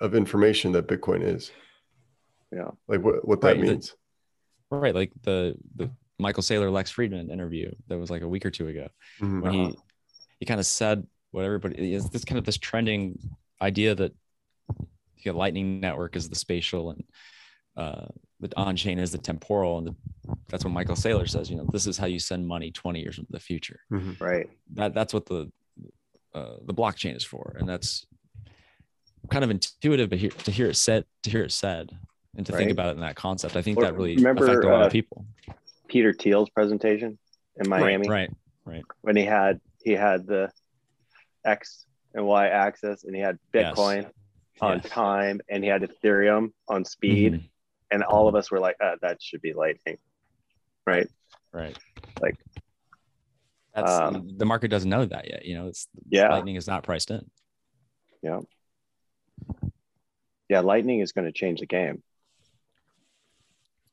[0.00, 1.50] of information that Bitcoin is.
[2.52, 2.70] Yeah.
[2.88, 3.94] Like what what that Right, the- means.
[4.70, 8.50] Right, like the the Michael Saylor Lex Fridman interview that was like a week or
[8.50, 8.88] two ago
[9.20, 9.42] Mhm.
[9.42, 9.76] when he
[10.40, 13.18] he kind of said what everybody is this kind of this trending
[13.60, 14.12] idea that
[15.24, 17.04] the Lightning Network is the spatial and
[17.76, 18.06] uh,
[18.50, 19.94] the on chain is the temporal, and the,
[20.48, 21.50] that's what Michael Saylor says.
[21.50, 23.80] You know, this is how you send money twenty years into the future.
[23.90, 24.20] Mhm.
[24.20, 24.48] Right.
[24.74, 25.50] That that's what the
[26.34, 28.06] uh, the blockchain is for, and that's
[29.30, 30.10] kind of intuitive.
[30.10, 31.90] But hear, to hear it said, to hear it said,
[32.36, 34.68] and to think about it in that concept, I think Well, that really remember, affected
[34.68, 35.24] a lot uh, of people.
[35.88, 37.18] Peter Thiel's presentation
[37.62, 38.30] in Miami Right,
[38.64, 38.82] right.
[39.02, 40.50] when he had he had the
[41.44, 43.74] X and Y axis and he had Yes.
[43.76, 44.10] Bitcoin
[44.60, 44.90] on Yes.
[44.90, 47.32] time and he had Ethereum on speed.
[47.34, 47.48] Mhm.
[47.94, 49.98] And all of us were like, uh, that should be lightning,
[50.84, 51.08] right?
[51.52, 51.78] Right.
[52.20, 52.34] Like,
[53.72, 55.44] that's um, the market doesn't know that yet.
[55.44, 56.28] You know, it's Yeah.
[56.28, 57.30] lightning is not priced in.
[58.20, 58.40] Yeah.
[60.48, 62.02] Yeah, Lightning is going to change the game.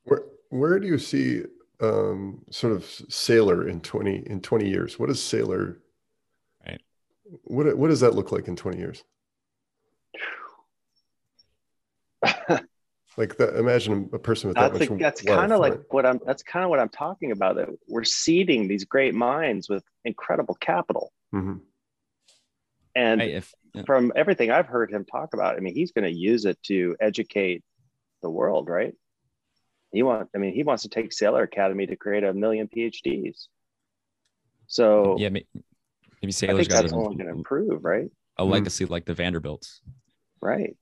[0.02, 1.44] Where where do you see
[1.80, 4.98] um, sort of Saylor in twenty in twenty years?
[4.98, 5.76] What is Saylor?
[6.66, 6.82] Right.
[7.44, 9.04] What what does that look like in twenty years?
[13.16, 13.56] like that.
[13.56, 15.00] Imagine a person with that that's much.
[15.00, 15.82] that's kind of like right?
[15.90, 16.20] what I'm.
[16.24, 17.56] That's kind of what I'm talking about.
[17.56, 21.60] That we're seeding these great minds with incredible capital, Mhm.
[22.94, 23.82] and Hey, if yeah.
[23.86, 26.96] from everything I've heard him talk about, I mean, he's going to use it to
[27.00, 27.62] educate
[28.22, 28.94] the world, right?
[29.92, 30.30] He wants.
[30.34, 33.46] I mean, he wants to take Saylor Academy to create a million PhDs.
[34.66, 35.64] So yeah, may- maybe
[36.22, 38.10] I Saylor's think got that's a, only going to improve, right?
[38.38, 39.82] a legacy like the Vanderbilts.
[40.40, 40.74] Right.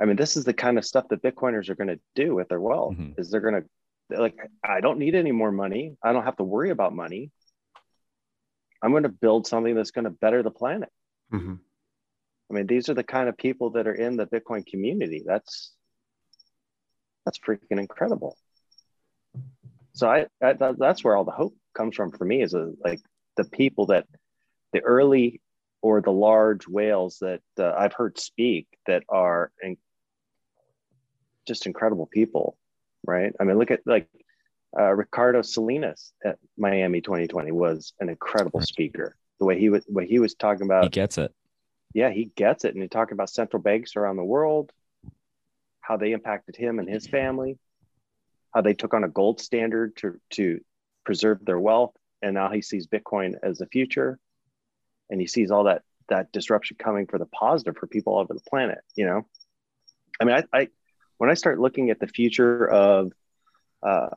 [0.00, 2.48] I mean, this is the kind of stuff that Bitcoiners are going to do with
[2.48, 2.96] their wealth.
[2.96, 3.18] Mhm.
[3.18, 5.96] Is they're going to like, I don't need any more money.
[6.02, 7.30] I don't have to worry about money.
[8.82, 10.90] I'm going to build something that's going to better the planet.
[11.32, 11.60] Mhm.
[12.50, 15.24] I mean, these are the kind of people that are in the Bitcoin community.
[15.26, 15.72] That's
[17.24, 18.36] that's freaking incredible.
[19.94, 22.72] So I, I that, that's where all the hope comes from for me is a,
[22.84, 23.00] like
[23.36, 24.06] the people that
[24.72, 25.40] the early
[25.82, 29.76] or the large whales that uh, I've heard speak that are in,
[31.46, 32.56] just incredible people,
[33.06, 33.32] right?
[33.40, 34.08] I mean, look at like
[34.78, 38.68] uh, Ricardo Salinas at Miami 2020 was an incredible Right.
[38.68, 39.16] speaker.
[39.38, 41.32] The way he was, what he was talking about he gets it.
[41.94, 42.74] yeah, he gets it.
[42.74, 44.72] And he talked about central banks around the world,
[45.80, 47.58] how they impacted him and his family,
[48.54, 50.60] how they took on a gold standard to, to
[51.04, 51.94] preserve their wealth.
[52.22, 54.18] And now he sees Bitcoin as the future.
[55.10, 58.32] And he sees all that that disruption coming for the positive for people all over
[58.32, 59.26] the planet, you know?
[60.20, 60.68] I mean, I, I
[61.18, 63.12] when I start looking at the future of
[63.82, 64.08] uh,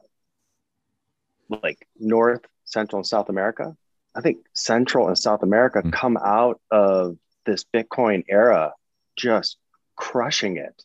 [1.50, 3.76] like North, Central, and South America,
[4.16, 5.94] I think Central and South America Mm.
[5.94, 8.74] come out of this Bitcoin era
[9.16, 9.58] just
[9.96, 10.84] crushing it.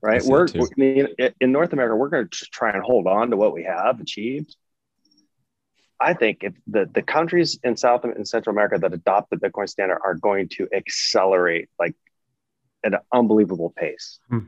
[0.00, 0.22] Right?
[0.24, 0.68] We're, that too.
[0.78, 4.00] we're in- North America, we're going to try and hold on to what we have
[4.00, 4.56] achieved.
[6.00, 9.68] I think if the, the countries in South and Central America that adopt the Bitcoin
[9.68, 11.94] standard are going to accelerate like
[12.84, 14.20] at an unbelievable pace.
[14.28, 14.38] Hmm.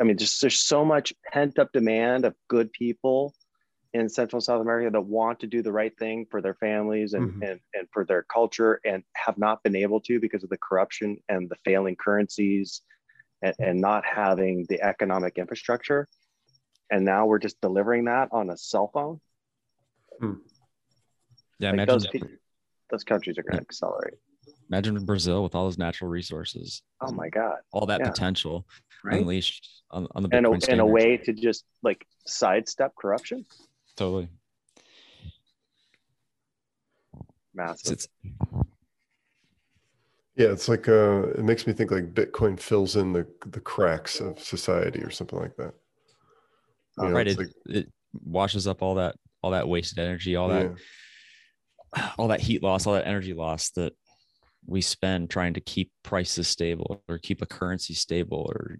[0.00, 3.34] I mean, just there's so much pent up demand of good people
[3.92, 7.12] in Central and South America that want to do the right thing for their families
[7.14, 7.50] and, Mhm.
[7.50, 11.16] and, and for their culture and have not been able to because of the corruption
[11.28, 12.82] and the failing currencies
[13.42, 16.06] and, and not having the economic infrastructure.
[16.90, 19.20] And now we're just delivering that on a cell phone.
[21.58, 22.06] Yeah, Like those,
[22.90, 24.14] those countries are going to accelerate.
[24.70, 27.58] Imagine Brazil with all those natural resources, Oh my God.
[27.72, 28.10] all that Yeah.
[28.10, 28.66] potential
[29.04, 29.20] Right.
[29.20, 33.44] unleashed on, on the And Bitcoin a, and a way to just like sidestep corruption.
[33.96, 34.28] Totally.
[37.54, 37.92] Massive.
[37.92, 38.08] It's,
[40.36, 44.20] Yeah, it's like uh, it makes me think like Bitcoin fills in the the cracks
[44.20, 45.74] of society or something like that.
[46.98, 47.26] You know, right.
[47.26, 47.92] It, like- it
[48.24, 50.72] washes up all that all that wasted energy, all that
[52.18, 53.92] all that heat loss, all that energy loss that
[54.66, 58.78] we spend trying to keep prices stable or keep a currency stable or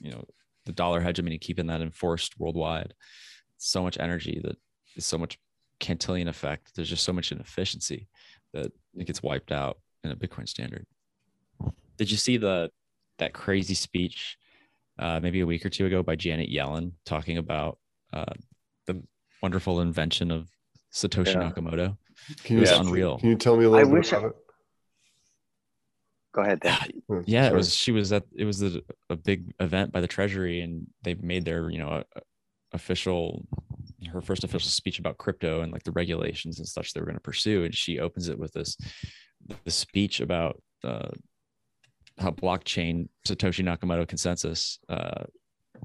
[0.00, 0.24] you know
[0.66, 2.94] the dollar hegemony keeping that enforced worldwide.
[3.58, 4.56] So much energy that
[4.96, 5.38] is so much
[5.80, 6.74] Cantillon effect.
[6.74, 8.08] There's just so much inefficiency
[8.52, 10.86] that it gets wiped out in a Bitcoin standard.
[11.96, 12.70] Did you see the
[13.18, 14.36] that crazy speech
[14.98, 17.78] uh, maybe a week or two ago by Janet Yellen talking about
[18.12, 18.32] uh,
[18.86, 19.02] the
[19.42, 20.48] wonderful invention of
[20.92, 21.50] Satoshi Yeah.
[21.50, 21.96] Nakamoto?
[22.44, 23.18] Can It you was just- unreal.
[23.18, 24.36] Can you tell me a I little bit wish I- about
[26.32, 26.78] Go ahead, Dan.
[27.08, 27.24] it?
[27.28, 27.74] Yeah, it was.
[27.74, 28.24] She was at.
[28.36, 31.88] It was a, a big event by the Treasury, and they made their you know
[31.88, 32.22] a, a-
[32.72, 33.46] official
[34.12, 37.16] her first official speech about crypto and like the regulations and such they were going
[37.16, 37.64] to pursue.
[37.64, 38.76] And she opens it with this
[39.64, 41.08] this speech about uh,
[42.18, 45.24] how blockchain Satoshi Nakamoto consensus, uh,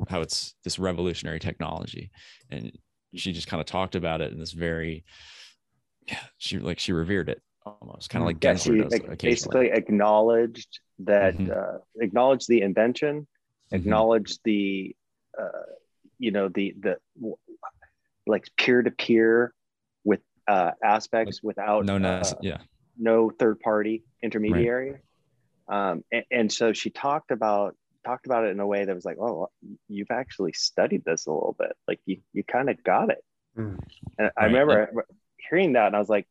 [0.09, 2.11] how it's this revolutionary technology,
[2.51, 2.71] and
[3.15, 5.05] she just kind of talked about it in this very,
[6.07, 9.21] yeah, she like she revered it almost, kind of like Yeah, Gensler she does like,
[9.21, 11.51] basically acknowledged that Mhm.
[11.51, 13.27] uh, acknowledged the invention,
[13.71, 13.77] Mhm.
[13.79, 14.95] acknowledged the
[15.39, 15.63] uh,
[16.19, 16.97] you know the the
[18.27, 19.53] like peer to peer
[20.03, 22.57] with uh, aspects without No, no, uh, yeah.
[22.97, 24.95] no third party intermediary.
[25.67, 27.75] Um, and, and so she talked about
[28.05, 29.47] talked about it in a way that was like, oh,
[29.87, 31.71] you've actually studied this a little bit.
[31.87, 33.23] Like you you kind of got it.
[33.57, 33.79] Mm.
[34.17, 34.51] And I Right.
[34.53, 35.05] remember
[35.49, 36.27] hearing that, and I was like,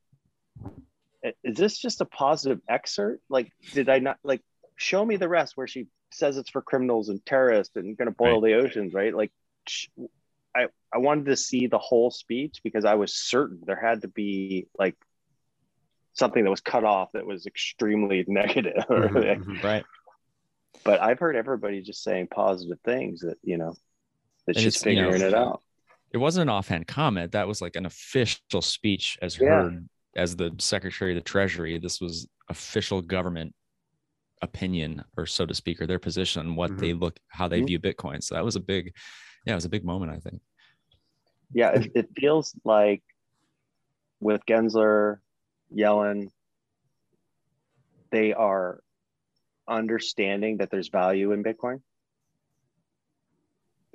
[1.44, 3.22] is this just a positive excerpt?
[3.28, 4.42] Like, did I not like
[4.76, 8.14] show me the rest where she says it's for criminals and terrorists and going to
[8.14, 9.14] boil the oceans, right?
[9.14, 9.32] Like,
[10.54, 14.08] I I wanted to see the whole speech because I was certain there had to
[14.08, 14.96] be like
[16.14, 18.84] something that was cut off that was extremely negative.
[18.88, 19.62] Mhm, mhm.
[19.62, 19.86] Right.
[20.84, 23.74] But I've heard everybody just saying positive things that you know
[24.46, 25.62] that And she's it's, you know, figuring it out.
[26.12, 27.32] It wasn't an offhand comment.
[27.32, 29.48] That was like an official speech as Yeah.
[29.48, 31.78] heard as the Secretary of the Treasury.
[31.78, 33.54] This was official government
[34.42, 36.78] opinion, or so to speak, or their position on what Mhm.
[36.80, 37.66] they look, how they Mhm.
[37.66, 38.22] view Bitcoin.
[38.22, 38.94] So that was a big,
[39.46, 40.42] yeah, it was a big moment, I think.
[41.54, 43.02] Yeah, it, it feels like
[44.20, 45.20] with Gensler,
[45.74, 46.30] Yellen,
[48.10, 48.82] they are
[49.66, 51.82] understanding that there's value in Bitcoin.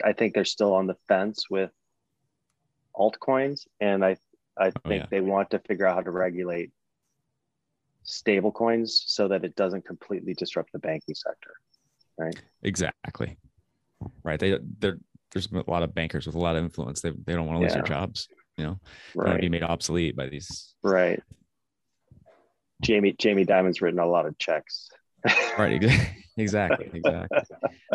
[0.04, 1.72] I think they're still on the fence with
[2.98, 4.18] altcoins, and I
[4.58, 5.06] I Oh, think yeah.
[5.12, 6.72] they want to figure out how to regulate
[8.04, 11.52] stable coins so that it doesn't completely disrupt the banking sector.
[12.18, 12.36] Right?
[12.64, 13.38] Exactly.
[14.24, 14.40] Right.
[14.40, 14.98] They there
[15.32, 17.02] there's a lot of bankers with a lot of influence.
[17.02, 18.28] They they don't want to lose their jobs.
[18.58, 18.80] You know,
[19.14, 20.74] they want to be made obsolete by these.
[20.82, 21.22] Right.
[22.82, 24.90] Jamie Jamie Dimon's written a lot of checks.
[25.58, 25.80] Right.
[25.82, 26.08] exa-
[26.38, 26.90] Exactly.
[26.94, 27.40] Exactly.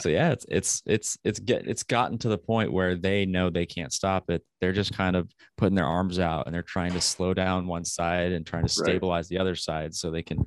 [0.01, 3.51] so yeah, it's it's it's it's get it's gotten to the point where they know
[3.51, 4.43] they can't stop it.
[4.61, 7.85] They're just kind of putting their arms out and they're trying to slow down one
[7.85, 8.89] side and trying to Right.
[8.89, 10.45] stabilize the other side so they can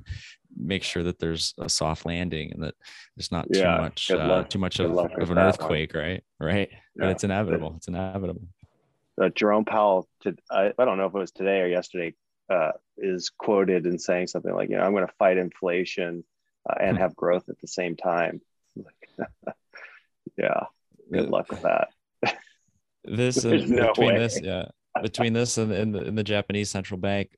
[0.58, 2.74] make sure that there's a soft landing and that
[3.16, 5.48] there's not too much uh, too much good of, of an that one.
[5.48, 6.22] earthquake, right?
[6.40, 6.70] Right.
[6.96, 7.74] But it's inevitable.
[7.76, 8.48] It's inevitable.
[9.20, 12.14] uh, Jerome Powell, to, I, I don't know if it was today or yesterday,
[12.50, 16.24] uh, is quoted in saying something like, you know, I'm going to fight inflation
[16.68, 17.02] uh, and Hmm.
[17.02, 18.40] have growth at the same time.
[20.38, 20.64] yeah,
[21.12, 21.88] good luck with that.
[23.04, 24.18] this and no between way.
[24.18, 24.66] this yeah
[25.02, 27.30] between this and, and, the, and the japanese central bank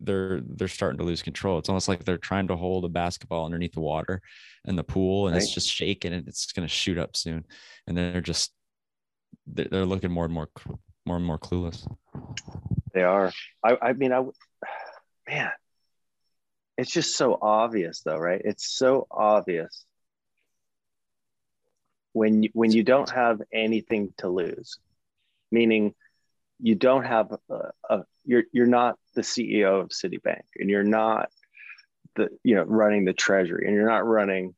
[0.00, 3.44] they're they're starting to lose control it's almost like they're trying to hold a basketball
[3.44, 4.22] underneath the water
[4.66, 7.44] in the pool and it's just shaking and it's going to shoot up soon
[7.86, 8.52] and then they're just
[9.46, 10.48] they're, they're looking more and more
[11.04, 11.86] more and more clueless
[12.94, 13.30] They are.
[13.62, 14.20] I, I mean, I
[15.28, 15.50] man,
[16.76, 18.40] it's just so obvious, though, right?
[18.44, 19.84] It's so obvious
[22.12, 24.78] when you, when you don't have anything to lose,
[25.50, 25.94] meaning
[26.60, 27.58] you don't have a,
[27.90, 31.28] a you're you're not the CEO of Citibank, and you're not
[32.16, 34.54] the you know running the Treasury, and you're not running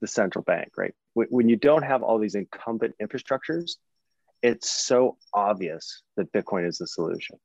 [0.00, 0.94] the central bank, right?
[1.14, 3.72] When, when you don't have all these incumbent infrastructures,
[4.42, 7.36] it's so obvious that Bitcoin is the solution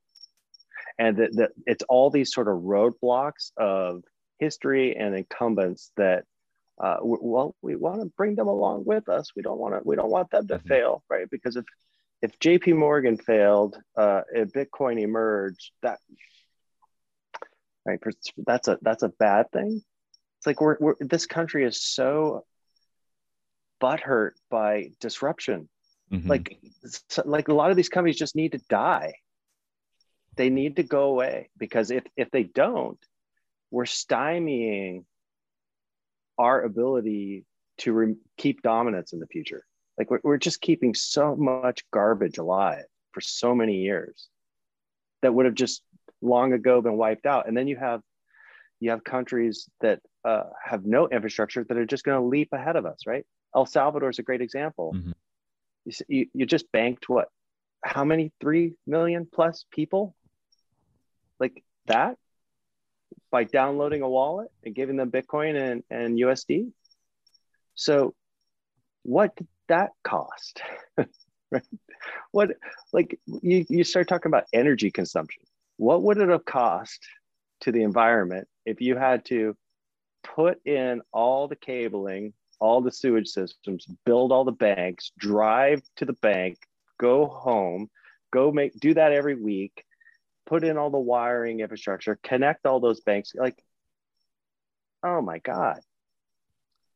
[0.98, 4.04] and that, that it's all these sort of roadblocks of
[4.40, 6.24] history and incumbents that
[6.78, 9.32] uh, well we want to bring them along with us.
[9.36, 10.68] We don't want to we don't want them to Mhm.
[10.68, 11.30] fail right?
[11.30, 11.66] Because if
[12.22, 16.00] if jp morgan failed uh, if bitcoin emerged that
[17.86, 18.00] right
[18.46, 19.82] that's a that's a bad thing.
[20.38, 22.46] It's like we're, we're this country is so
[23.82, 25.70] butthurt by disruption.
[26.12, 26.30] Mhm.
[26.30, 26.58] like
[27.26, 29.14] like a lot of these companies just need to die.
[30.36, 33.00] They need to go away because if if they don't
[33.76, 35.04] we're stymieing
[36.38, 37.44] our ability
[37.78, 39.66] to re- keep dominance in the future.
[39.98, 44.30] Like we're, we're just keeping so much garbage alive for so many years
[45.22, 45.84] that would have just
[46.22, 47.50] long ago been wiped out.
[47.50, 48.00] And then you have
[48.80, 52.78] you have countries that uh, have no infrastructure that are just going to leap ahead
[52.78, 53.26] of us right?
[53.54, 54.94] El salvador is a great example.
[54.96, 55.14] Mhm.
[55.84, 57.28] you, you, you just banked what?
[57.84, 58.32] How many?
[58.40, 60.16] 3 million plus people?
[61.42, 62.18] Like that
[63.36, 66.72] by downloading a wallet and giving them bitcoin and, and usd
[67.76, 68.16] so
[69.06, 70.62] what did that cost?
[71.52, 71.62] Right?
[72.32, 72.50] What
[72.92, 75.44] like you, you start talking about energy consumption.
[75.78, 77.06] What would it have cost
[77.62, 79.56] to the environment if you had to
[80.24, 86.06] put in all the cabling all the sewage systems build all the banks drive to
[86.06, 86.58] the bank
[87.00, 87.92] go home
[88.34, 89.85] go make do that every week
[90.46, 93.56] put in all the wiring infrastructure connect all those banks like
[95.04, 95.80] oh my god.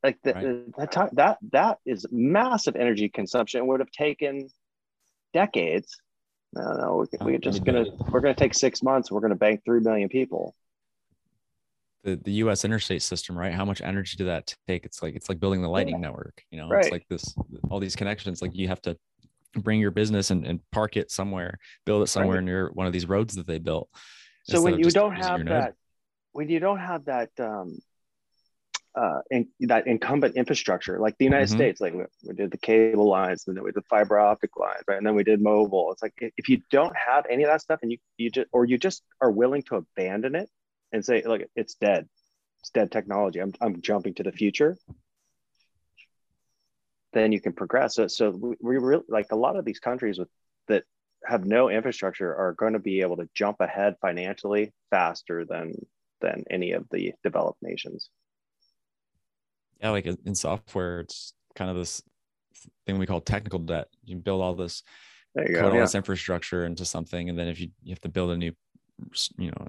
[0.03, 0.75] Like the, Right.
[0.77, 3.67] that, ti- that that is massive energy consumption.
[3.67, 4.49] Would have taken
[5.33, 5.97] decades.
[6.53, 9.11] No no we're, Oh, we're just gonna we're gonna take six months.
[9.11, 10.55] We're gonna bank three million people.
[12.03, 13.53] The, the us interstate system right?
[13.53, 14.85] How much energy did that take?
[14.85, 16.69] It's like it's like building the lightning network you know?
[16.69, 16.85] Right.
[16.85, 17.35] it's like this
[17.69, 18.97] all these connections like you have to
[19.53, 22.45] bring your business and, and park it somewhere build it somewhere Right.
[22.45, 23.89] near one of these roads that they built
[24.43, 25.73] so when you don't have that
[26.31, 27.79] when you don't have that um
[28.95, 31.53] uh in, that incumbent infrastructure like the united Mhm.
[31.53, 34.83] states like we, we did the cable lines and then we did fiber optic lines
[34.87, 34.97] right?
[34.97, 35.91] And then we did mobile.
[35.91, 38.65] It's like if you don't have any of that stuff and you you just or
[38.65, 40.49] you just are willing to abandon it
[40.91, 42.07] and say look it's dead.
[42.61, 43.39] It's dead technology.
[43.39, 44.77] I'm, I'm jumping to the future
[47.13, 50.19] then you can progress so, so we, we really like a lot of these countries
[50.19, 50.27] with
[50.67, 50.83] that
[51.25, 55.73] have no infrastructure are going to be able to jump ahead financially faster than
[56.21, 58.09] than any of the developed nations.
[59.81, 62.01] Yeah, like in software, it's kind of this
[62.85, 63.87] thing we call technical debt.
[64.03, 64.83] You build all this,
[65.35, 65.67] There you go.
[65.67, 65.81] all Yeah.
[65.81, 68.51] this infrastructure into something, and then if you you have to build a new,
[69.37, 69.67] you know,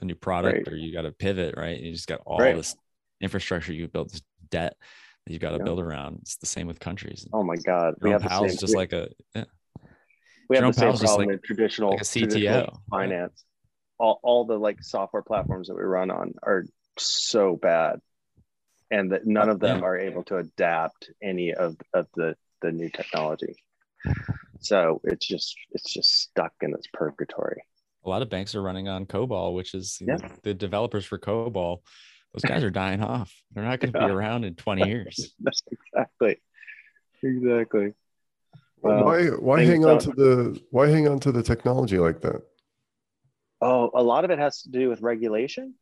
[0.00, 0.68] a new product Right.
[0.68, 1.80] or you got to pivot, right?
[1.80, 2.56] You just got all Right.
[2.56, 2.76] this
[3.20, 4.76] infrastructure you built, this debt
[5.26, 5.64] you've got to Yeah.
[5.64, 6.18] build around.
[6.22, 7.26] It's the same with countries.
[7.32, 7.94] Oh my God.
[8.00, 9.44] We Jerome have the Powell's same, just like a yeah.
[10.48, 13.44] we have Jerome the same Powell's problem like- in traditional, like CTO, traditional finance.
[13.98, 16.64] All, all the like software platforms that we run on are
[16.98, 18.00] so bad,
[18.90, 22.72] and that none uh, of them are able to adapt any of, of the the
[22.72, 23.54] new technology.
[24.60, 27.62] So it's just it's just stuck in this purgatory.
[28.04, 30.16] a lot of banks are running on COBOL, which is Yeah.
[30.16, 31.82] the, the developers for COBOL.
[32.32, 33.34] Those guys are dying off.
[33.52, 34.06] They're not going to Yeah.
[34.06, 35.34] be around in 20 years.
[35.40, 36.40] That's exactly,
[37.22, 37.94] exactly.
[38.82, 42.20] Well, why why hang on don't- to the why hang on to the technology like
[42.22, 42.42] that?
[43.60, 45.74] Oh, a lot of it has to do with regulation,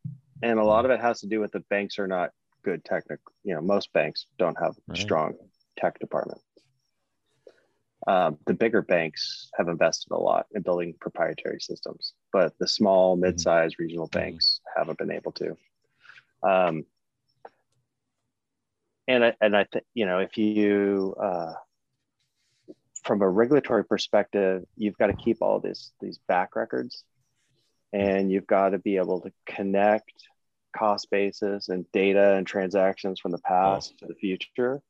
[0.43, 2.31] and a lot of it has to do with the banks are not
[2.65, 3.33] good technical.
[3.45, 4.99] You know, most banks don't have Right.
[4.99, 5.35] strong
[5.79, 6.41] tech department.
[8.07, 13.17] Um, the bigger banks have invested a lot in building proprietary systems, but the small,
[13.17, 15.57] mid-sized regional banks haven't been able to.
[16.43, 16.85] Um,
[19.07, 21.55] and I, and I think you know if you uh,
[23.05, 27.05] from a regulatory perspective, you've got to keep all these these back records,
[27.93, 30.13] and you've got to be able to connect
[30.77, 34.81] cost basis and data and transactions from the past to the future.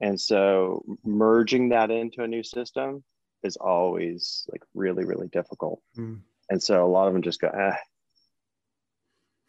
[0.00, 3.04] And so merging that into a new system
[3.42, 5.80] is always like really, really difficult.
[5.94, 6.16] Hmm.
[6.48, 7.76] And so a lot of them just go, eh,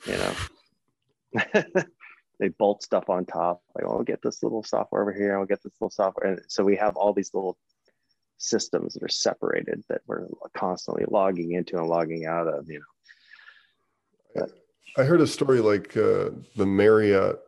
[0.06, 0.34] you know,
[2.40, 3.62] they bolt stuff on top.
[3.76, 5.38] Like, oh, I'll get this little software over here.
[5.38, 6.34] I'll get this little software.
[6.34, 7.58] And so we have all these little
[8.38, 12.80] systems that are separated that we're constantly logging into and logging out of, you
[14.36, 14.48] know.
[14.98, 17.40] I heard a story like uh, the Marriott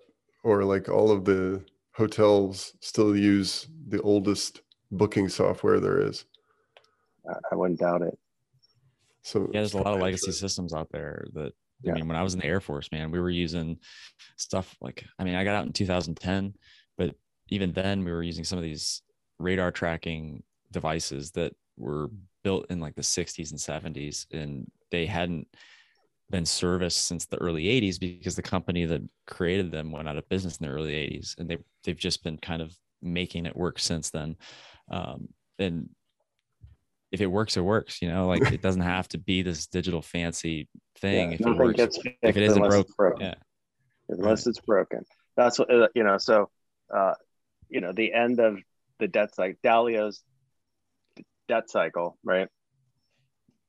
[0.43, 1.61] or like all of the
[1.93, 4.61] hotels still use the oldest
[4.91, 6.25] booking software there is.
[7.29, 8.17] I- I wouldn't doubt it.
[9.23, 11.53] So Yeah, there's a lot of legacy systems out there that
[11.83, 11.93] Yeah.
[11.93, 13.77] Mean, when I was in the Air Force, man, we were using
[14.37, 16.53] stuff like I mean, I got out in 2010,
[16.97, 17.15] but
[17.49, 19.01] even then we were using some of these
[19.39, 22.09] radar tracking devices that were
[22.43, 23.59] built in like the 60s and
[23.95, 25.47] 70s and they hadn't
[26.29, 30.27] been serviced since the early 80s because the company that created them went out of
[30.29, 33.79] business in the early 80s and they they've just been kind of making it work
[33.79, 34.35] since then
[34.89, 35.27] um,
[35.59, 35.89] and
[37.13, 40.01] if it works it works you know like it doesn't have to be this digital
[40.01, 40.67] fancy
[40.99, 43.21] thing Yeah, if it works gets fixed if it isn't broke it's broken.
[43.27, 43.35] yeah
[44.09, 45.05] unless it's broken.
[45.37, 46.17] That's what uh, you know.
[46.17, 46.49] So,
[46.93, 47.13] uh,
[47.69, 48.59] you know, the end of
[48.99, 50.21] the debt cycle, Dalio's
[51.47, 52.47] debt cycle, right?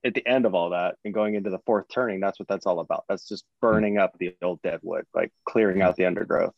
[0.04, 2.66] At the end of all that and going into the fourth turning, that's what that's
[2.66, 3.04] all about.
[3.08, 6.52] That's just burning up the old dead wood, like clearing out the undergrowth,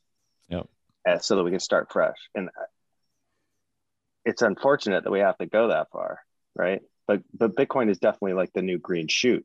[0.48, 0.66] Yep.
[1.08, 2.16] uh, so that we can start fresh.
[2.34, 2.62] And uh,
[4.24, 6.18] it's unfortunate that we have to go that far,
[6.56, 6.82] right?
[7.06, 9.44] But but Bitcoin is definitely like the new green shoot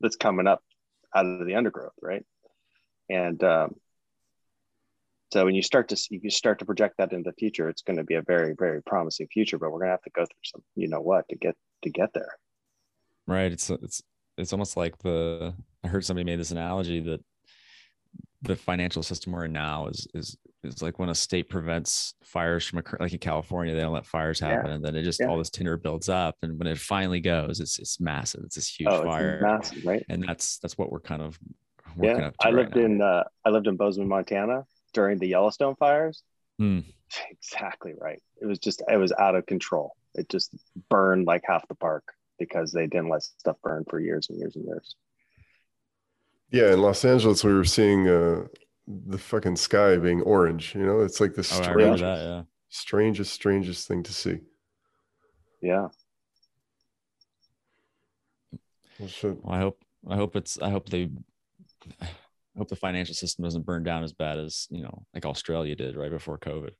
[0.00, 0.62] that's coming up
[1.14, 2.24] out of the undergrowth, right?
[3.08, 3.74] And um,
[5.32, 7.82] so when you start to see, you start to project that into the future, it's
[7.82, 9.58] going to be a very, very promising future.
[9.58, 11.90] But we're going to have to go through some, you know what, to get to
[11.90, 12.32] get there.
[13.26, 14.02] right it's it's
[14.38, 17.20] it's almost like the i heard somebody made this analogy that
[18.42, 22.66] the financial system we're in now is is is like when a state prevents fires
[22.66, 24.48] from occurring like in california they don't let fires Yeah.
[24.50, 25.26] happen and then it just Yeah.
[25.26, 28.68] all this tinder builds up and when it finally goes it's it's massive it's this
[28.68, 30.02] huge oh, fire it's massive, right?
[30.08, 31.38] and that's that's what we're kind of
[31.96, 32.82] working Yeah, up to I right lived now.
[32.82, 36.22] in uh, I lived in Bozeman, Montana during the Yellowstone fires.
[36.58, 36.80] Hmm.
[37.30, 38.22] Exactly right.
[38.40, 39.92] It was just it was out of control.
[40.14, 40.54] It just
[40.88, 42.04] burned like half the park
[42.38, 44.96] because they didn't let stuff burn for years and years and years.
[46.50, 48.46] yeah, in Los Angeles, we were seeing uh,
[48.86, 50.74] the fucking sky being orange.
[50.74, 54.38] You know, it's like the oh strangest, that yeah strangest, strangest thing to see.
[55.60, 55.88] Yeah.
[59.08, 61.10] So, well, i hope i hope it's i hope they
[62.00, 65.74] I hope the financial system doesn't burn down as bad as you know like australia
[65.74, 66.70] did right before covid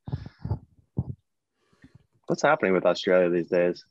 [2.26, 3.84] What's happening with Australia these days?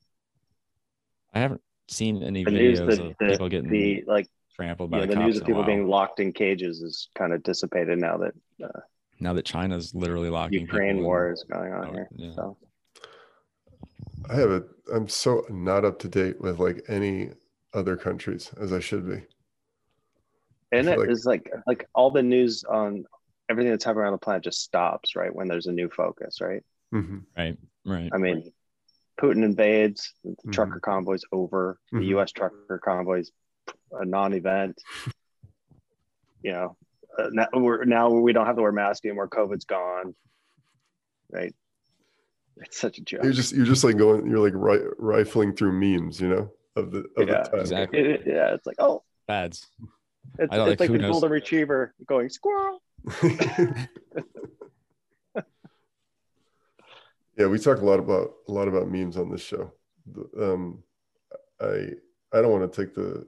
[1.34, 4.92] I haven't seen any The news, videos the, of the, people getting the like trampled
[4.92, 7.44] by yeah, the the news in of people being locked in cages is kind of
[7.44, 8.34] dissipated now that
[8.64, 8.80] uh,
[9.20, 12.10] now that China's literally locking Ukraine war in- is going on oh, here.
[12.16, 12.34] yeah.
[12.34, 12.58] So
[14.30, 14.64] I have a.
[14.94, 17.32] I'm so not up to date with like any
[17.74, 19.22] other countries as I should be.
[20.72, 23.06] and feel it like- is like like all the news on
[23.50, 26.64] everything that's happening around the planet just stops right when there's a new focus, right?
[26.92, 28.10] hmm right, right.
[28.14, 28.52] I mean,
[29.20, 30.52] Putin invades, the Mhm.
[30.54, 32.06] trucker convoy's over, the Mhm.
[32.08, 32.32] U.S.
[32.32, 33.32] trucker convoy's
[33.92, 34.82] a non-event.
[36.44, 36.76] you know,
[37.20, 39.28] uh, now we're now we don't have to wear masks anymore.
[39.28, 40.16] COVID's gone,
[41.32, 41.54] right?
[42.58, 43.24] It's such a joke.
[43.24, 44.28] You're just you're just like going.
[44.30, 47.60] You're like ri- rifling through memes, you know, of the of Yeah, the time.
[47.60, 48.00] exactly.
[48.00, 49.68] It- it- yeah, it's like oh, Fads.
[50.40, 51.12] it's, I don't it's like like the knows.
[51.12, 52.82] golden retriever going squirrel.
[57.38, 59.72] yeah, we talk a lot about a lot about memes on this show.
[60.40, 60.84] Um,
[61.60, 61.90] I
[62.34, 63.26] I don't want to take the.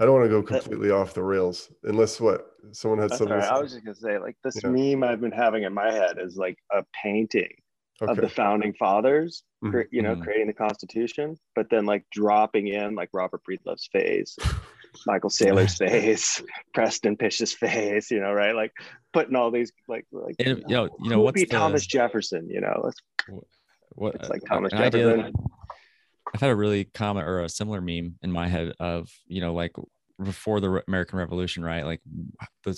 [0.00, 3.28] I don't want to go completely off the rails unless what someone had something.
[3.28, 3.50] to right.
[3.52, 3.62] I say.
[3.62, 4.70] was just gonna say like this Yeah.
[4.70, 7.52] meme I've been having in my head is like a painting
[8.00, 9.70] of the founding fathers, Mhm.
[9.72, 10.22] cre- you know, Mhm.
[10.22, 14.36] creating the Constitution, but then like dropping in like Robert Breedlove's face,
[15.06, 16.40] Michael Saylor's face,
[16.74, 18.54] Preston Pysh's face, you know, right?
[18.54, 18.70] Like
[19.12, 21.56] putting all these like like And, you know, you who know would what's be the,
[21.56, 23.00] Thomas Jefferson, you know, let's
[23.96, 25.32] what it's like uh, Thomas an idea- Jefferson.
[26.34, 29.54] I've had a really common or a similar meme in my head of you know
[29.54, 29.72] like
[30.24, 31.84] before the American Revolution, right?
[31.84, 32.00] Like
[32.64, 32.72] the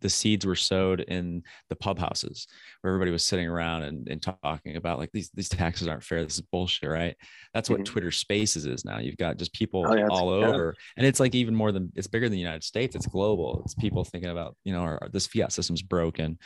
[0.00, 2.46] the seeds were sowed in the pub houses
[2.80, 6.24] where everybody was sitting around and, and talking about like these these taxes aren't fair.
[6.24, 7.14] This is bullshit, right?
[7.52, 7.84] That's what Mhm.
[7.84, 8.98] Twitter Spaces is now.
[8.98, 10.46] You've got just people Oh, yeah, all yeah.
[10.46, 12.96] over, and it's like even more than it's bigger than the United States.
[12.96, 13.60] It's global.
[13.66, 16.38] It's people thinking about you know our, this fiat system's broken.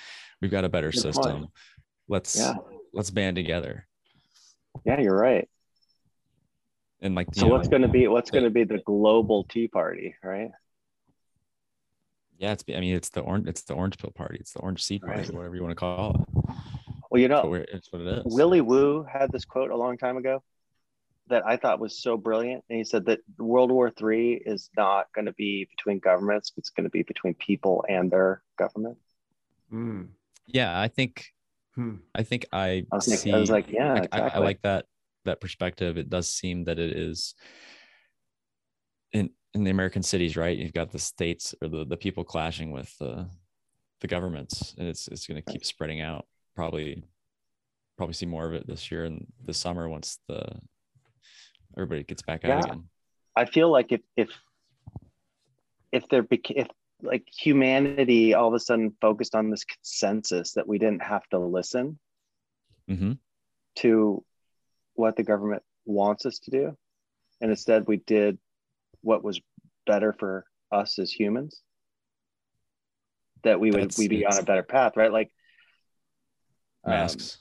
[0.42, 1.14] We've got a better Good point.
[1.14, 1.46] system.
[2.08, 2.54] Let's Yeah.
[2.92, 3.86] let's band together
[4.84, 5.48] Yeah, you're right.
[7.03, 10.14] And like So you what's know, gonna be what's gonna be the global tea party,
[10.22, 10.51] right?
[12.38, 14.36] Yeah, it's I mean it's the orange it's the orange pill party.
[14.40, 15.32] It's the orange seed party, Right.
[15.34, 16.55] whatever you want to call it.
[17.11, 18.34] Well, you know, we're- it's what it is.
[18.34, 20.42] Willy Woo had this quote a long time ago
[21.26, 22.64] that I thought was so brilliant.
[22.68, 26.70] And he said that World War III is not going to be between governments, it's
[26.70, 28.98] going to be between people and their government.
[29.72, 30.09] Mm.
[30.46, 31.32] yeah, I think
[31.76, 31.96] Hmm.
[32.16, 34.86] I think I I was, like, I was like, yeah, I, I- I like that
[35.24, 35.96] that perspective.
[35.98, 37.34] It does seem that it is
[39.12, 40.56] in in the American cities, right?
[40.56, 43.28] You've got the states or the, the people clashing with the
[44.00, 46.26] the governments, and it's it's going to keep spreading out.
[46.54, 47.04] Probably
[47.96, 50.42] probably see more of it this year and this summer once the
[51.76, 52.64] everybody gets back out Yeah.
[52.64, 52.88] again.
[53.36, 54.30] I feel like if if
[55.92, 56.68] if there bec- if
[57.02, 61.38] like humanity all of a sudden focused on this consensus that we didn't have to
[61.38, 61.98] listen
[62.88, 63.12] hmm
[63.76, 64.24] to
[65.01, 66.76] what the government wants us to do.
[67.40, 68.38] And instead we did
[69.01, 69.40] what was
[69.86, 71.62] better for us as humans
[73.42, 75.12] that we would we be on a better path right?
[75.12, 75.32] Like
[76.84, 77.38] um, Masks.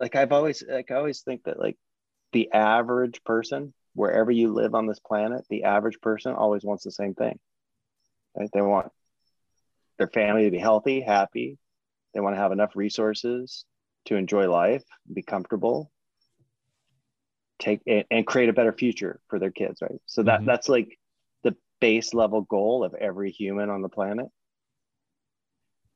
[0.00, 1.76] like i've always like i always think that like
[2.32, 6.90] the average person wherever you live on this planet the average person always wants the
[6.90, 7.38] same thing.
[8.34, 8.48] Right?
[8.52, 8.90] They want
[9.98, 11.58] their family to be healthy happy.
[12.14, 13.64] They want to have enough resources
[14.06, 15.91] to enjoy life be comfortable
[17.58, 20.46] take and, create a better future for their kids right so that Mhm.
[20.46, 20.98] that's like
[21.44, 24.26] the base level goal of every human on the planet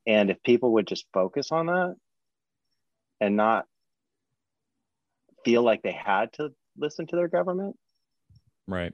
[0.05, 1.95] and if people would just focus on that
[3.19, 3.65] and not
[5.43, 7.75] feel like they had to listen to their government
[8.67, 8.93] Right.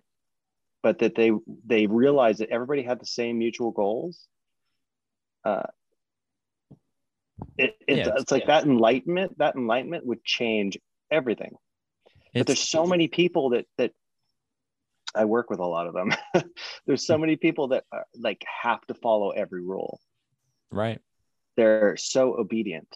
[0.81, 1.31] but that they
[1.65, 4.27] they realized that everybody had the same mutual goals
[5.45, 5.63] uh
[7.57, 10.77] it, it's, Yeah, it's like that enlightenment that enlightenment would change
[11.11, 11.55] everything
[12.33, 13.91] but there's so many people that that
[15.15, 16.11] i work with a lot of them.
[16.87, 19.99] There's so many people that are, like have to follow every rule.
[20.71, 20.99] Right.
[21.55, 22.87] they're so obedient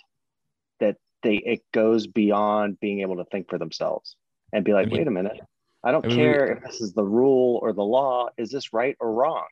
[0.80, 4.16] that they it goes beyond being able to think for themselves
[4.52, 5.40] and be like I mean- wait a minute.
[5.84, 8.30] I don't I mean, care if this is the rule or the law.
[8.36, 9.46] Is this right or wrong?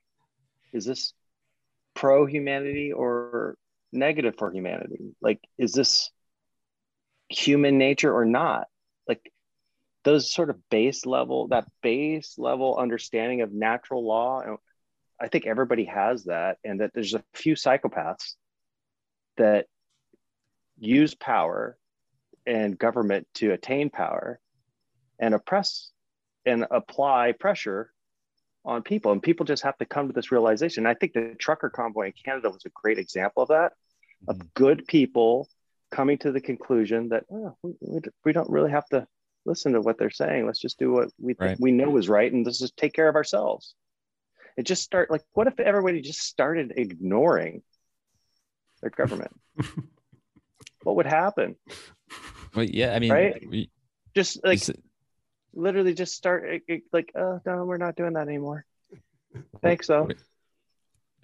[0.74, 1.14] Is this
[1.94, 3.56] pro humanity or
[3.94, 5.16] negative for humanity?
[5.22, 6.10] Like is this
[7.30, 8.68] human nature or not?
[9.08, 9.32] Like
[10.06, 14.42] those sort of base level that base level understanding of natural law
[15.20, 18.36] i think everybody has that and that there's a few psychopaths
[19.38, 19.66] that
[20.78, 21.78] use power
[22.46, 24.40] and government to attain power
[25.20, 25.92] and oppress
[26.46, 27.92] and apply pressure
[28.64, 31.70] on people and people just have to come to this realization i think the trucker
[31.70, 33.74] convoy in canada was a great example of that
[34.28, 34.54] of Mhm.
[34.54, 35.50] good people
[35.92, 37.74] coming to the conclusion that oh, we,
[38.24, 39.08] we don't really have to
[39.46, 41.60] listen to what they're saying let's just do what we think Right.
[41.60, 43.76] we know is right and let's just take care of ourselves
[44.58, 47.62] it just start like what if everybody just started ignoring
[48.82, 49.32] their government
[50.84, 51.56] what would happen
[52.56, 52.94] Well, yeah.
[52.96, 53.44] I mean, Right?
[53.50, 53.70] we,
[54.16, 54.62] just like
[55.54, 58.66] literally just start it- it- like oh no we're not doing that anymore
[59.62, 60.08] thanks though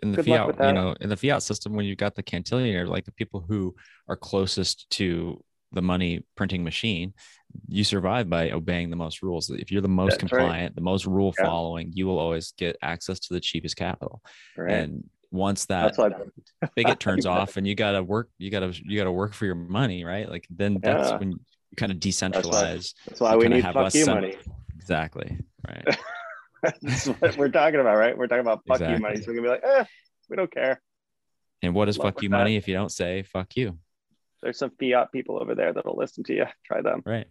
[0.04, 2.88] in the Good fiat, you know, in the fiat system, when you've got the cantillionaire,
[2.88, 3.76] like the people who
[4.08, 7.14] are closest to the money printing machine
[7.68, 10.40] you survive by obeying the most rules if you're the most That's right.
[10.40, 11.46] compliant the most rule Yeah.
[11.46, 14.22] following you will always get access to the cheapest capital
[14.58, 14.74] Right.
[14.74, 15.96] and once that
[16.76, 20.04] bigot turns off and you gotta work you gotta you gotta work for your money
[20.04, 21.18] right like then that's Yeah.
[21.18, 21.40] when you
[21.78, 24.36] kind of decentralize that's why you we kinda need have fuck you money.
[24.78, 25.98] exactly right
[26.84, 28.16] That's what we're talking about, right?
[28.16, 29.20] We're talking about fuck you money.
[29.20, 29.84] So we're gonna be like, eh,
[30.30, 30.80] we don't care.
[31.64, 32.38] and what is Love fuck you that.
[32.38, 33.80] money if you don't say fuck you
[34.42, 36.46] There's some fiat people over there that'll listen to you.
[36.66, 37.02] Try them.
[37.06, 37.28] right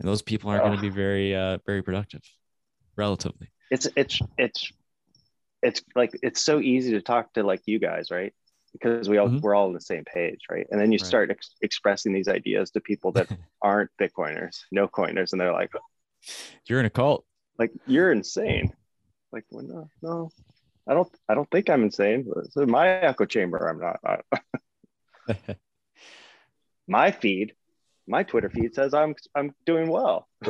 [0.00, 2.22] and those people aren't going to be very uh very productive
[2.96, 4.72] relatively It's it's it's
[5.62, 8.32] it's like it's so easy to talk to like you guys, right?
[8.72, 9.40] Because we all Mhm.
[9.40, 10.66] we're all on the same page, right?
[10.70, 11.06] And then you Right.
[11.06, 13.28] start ex- expressing these ideas to people that
[13.62, 15.72] aren't Bitcoiners, no coiners, and they're like,
[16.66, 17.24] you're in a cult
[17.58, 18.72] like you're insane.
[19.32, 20.30] Like, well, no, no,
[20.88, 22.30] I don't, I don't think I'm insane.
[22.44, 23.68] It's in my echo chamber.
[23.68, 24.00] I'm not.
[24.04, 24.40] I-
[26.86, 27.54] my feed,
[28.06, 30.28] my Twitter feed says I'm, I'm doing well.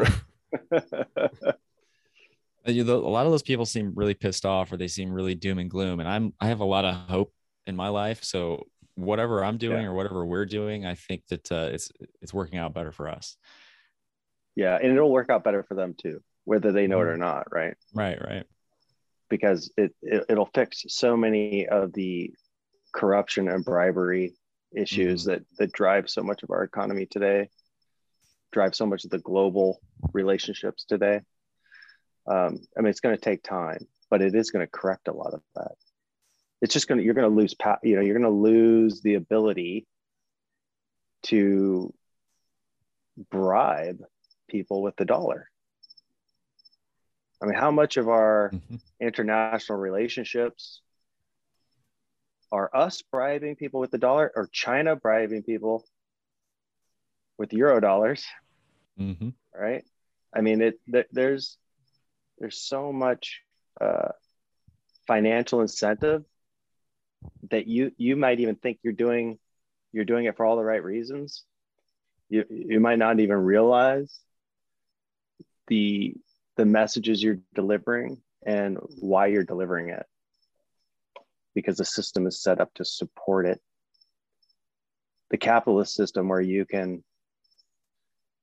[2.66, 5.58] You- a lot of those people seem really pissed off or they seem really doom
[5.58, 7.30] and gloom and i'm i have a lot of hope
[7.66, 8.64] in my life so
[8.94, 9.88] whatever i'm doing Yeah.
[9.88, 11.90] or whatever we're doing i think that uh, it's
[12.22, 13.36] it's working out better for us
[14.56, 17.52] yeah, and it'll work out better for them too, whether they know it or not,
[17.52, 17.74] right?
[17.92, 18.46] right right
[19.28, 22.32] Because it, it it'll fix so many of the
[22.94, 24.32] corruption and bribery
[24.76, 27.48] issues that that drive so much of our economy today,
[28.52, 29.80] drive so much of the global
[30.12, 31.20] relationships today.
[32.26, 35.12] Um, I mean, it's going to take time, but it is going to correct a
[35.12, 35.72] lot of that.
[36.62, 39.14] It's just going to you're going to lose you know you're going to lose the
[39.14, 39.86] ability
[41.24, 41.92] to
[43.30, 44.02] bribe
[44.48, 45.50] people with the dollar.
[47.42, 48.80] I mean, how much of our Mhm.
[49.00, 50.80] international relationships
[52.55, 55.84] are us bribing people with the dollar or China bribing people
[57.36, 58.24] with euro dollars,
[58.96, 59.34] Mhm.
[59.52, 59.84] right?
[60.32, 61.59] I mean, it th- there's
[62.38, 63.42] there's so much
[63.80, 64.12] uh,
[65.07, 66.24] financial incentive
[67.50, 69.38] that you you might even think you're doing
[69.92, 71.44] you're doing it for all the right reasons.
[72.28, 74.18] You you might not even realize
[75.66, 76.14] the
[76.57, 80.07] the messages you're delivering and why you're delivering it
[81.55, 83.61] because the system is set up to support it.
[85.30, 87.02] The capitalist system where you can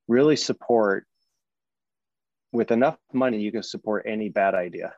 [0.08, 1.06] really support
[2.52, 4.94] with enough money you can support any bad idea.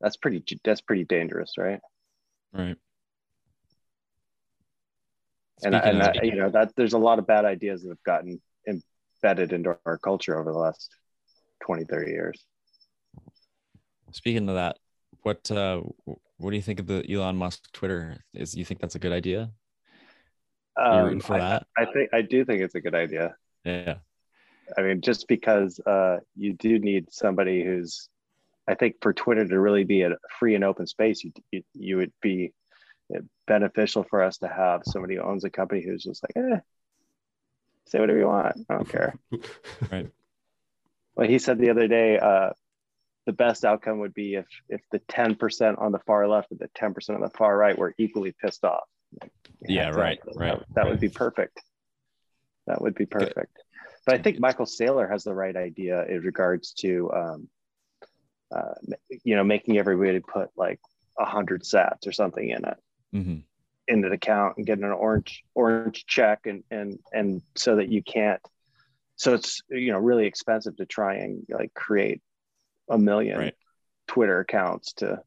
[0.00, 1.80] That's pretty that's pretty dangerous right?
[2.52, 2.76] Right.
[5.64, 7.88] And, I- Speaking and I, you know that there's a lot of bad ideas that
[7.88, 10.88] have gotten embedded into our culture over the last
[11.64, 12.46] 20 30 years.
[14.12, 14.78] Speaking of that
[15.22, 15.82] what uh
[16.36, 18.24] what do you think of the elon musk twitter?
[18.34, 19.50] Is you think that's a good idea?
[20.76, 21.66] Um, rooting for I, that?
[21.76, 23.34] I think i do think it's a good idea.
[23.64, 23.96] Yeah.
[24.76, 28.08] I mean, just because uh, you do need somebody who's,
[28.66, 31.96] I think for Twitter to really be a free and open space, you, you, you
[31.96, 32.52] would be
[33.46, 36.60] beneficial for us to have somebody who owns a company who's just like, eh,
[37.86, 38.56] say whatever you want.
[38.68, 39.14] I don't care.
[39.90, 40.10] right.
[41.16, 42.50] Well, he said the other day, uh,
[43.28, 46.68] the best outcome would be if if the 10% on the far left and the
[46.68, 48.88] 10% on the far right were equally pissed off.
[49.20, 49.30] Like,
[49.68, 50.32] Yeah, right, exactly.
[50.34, 51.60] right, That, that would be perfect.
[52.66, 53.54] That would be perfect.
[54.06, 57.48] But I think Michael Saylor has the right idea in regards to, um,
[58.50, 60.80] uh, you know, making everybody put like
[61.18, 62.78] a hundred sats or something in it
[63.12, 63.38] hmm
[63.88, 68.02] in an account and getting an orange orange check and and and so that you
[68.02, 68.40] can't
[69.16, 72.20] so it's you know really expensive to try and like create
[72.90, 73.54] a million Right.
[74.06, 75.20] twitter accounts to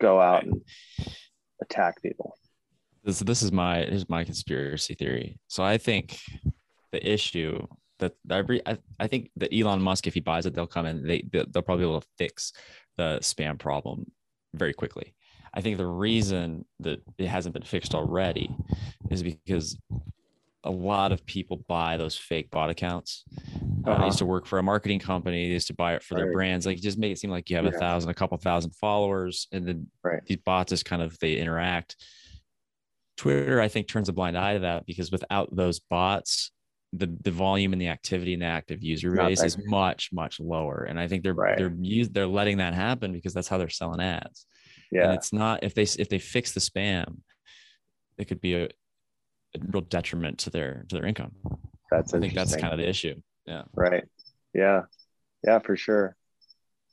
[0.00, 0.62] go out and
[1.60, 2.38] attack people
[3.04, 5.38] this this is my here's my conspiracy theory.
[5.48, 6.18] So I think
[6.92, 7.66] the issue
[8.00, 11.06] that every I, I think that Elon Musk, if he buys it, they'll come in.
[11.06, 12.52] They they'll they'll probably be able to fix
[12.96, 14.10] the spam problem
[14.54, 15.14] very quickly.
[15.54, 18.54] I think the reason that it hasn't been fixed already
[19.10, 19.78] is because
[20.64, 23.24] a lot of people buy those fake bot accounts.
[23.86, 24.04] Uh, I Uh-huh.
[24.06, 25.46] used to work for a marketing company.
[25.48, 26.66] They used to buy it for their brands.
[26.66, 29.66] Like just make it seem like you have a thousand, a couple thousand followers, and
[29.66, 30.24] then Right.
[30.26, 31.96] these bots just kind of they interact.
[33.16, 36.52] Twitter, I think, turns a blind eye to that because without those bots,
[36.92, 40.84] the the volume and the activity and the active user base is much much lower.
[40.88, 41.56] And I think they're Right.
[41.58, 41.74] they're
[42.10, 44.46] they're letting that happen because that's how they're selling ads.
[44.92, 47.18] And yeah it's not if they if they fix the spam,
[48.16, 48.68] it could be a
[49.72, 51.32] real detriment to their to their income.
[51.90, 53.14] that's I think that's kind of the issue.
[53.46, 53.62] Yeah.
[53.74, 54.04] right
[54.54, 54.82] yeah
[55.46, 56.16] yeah for sure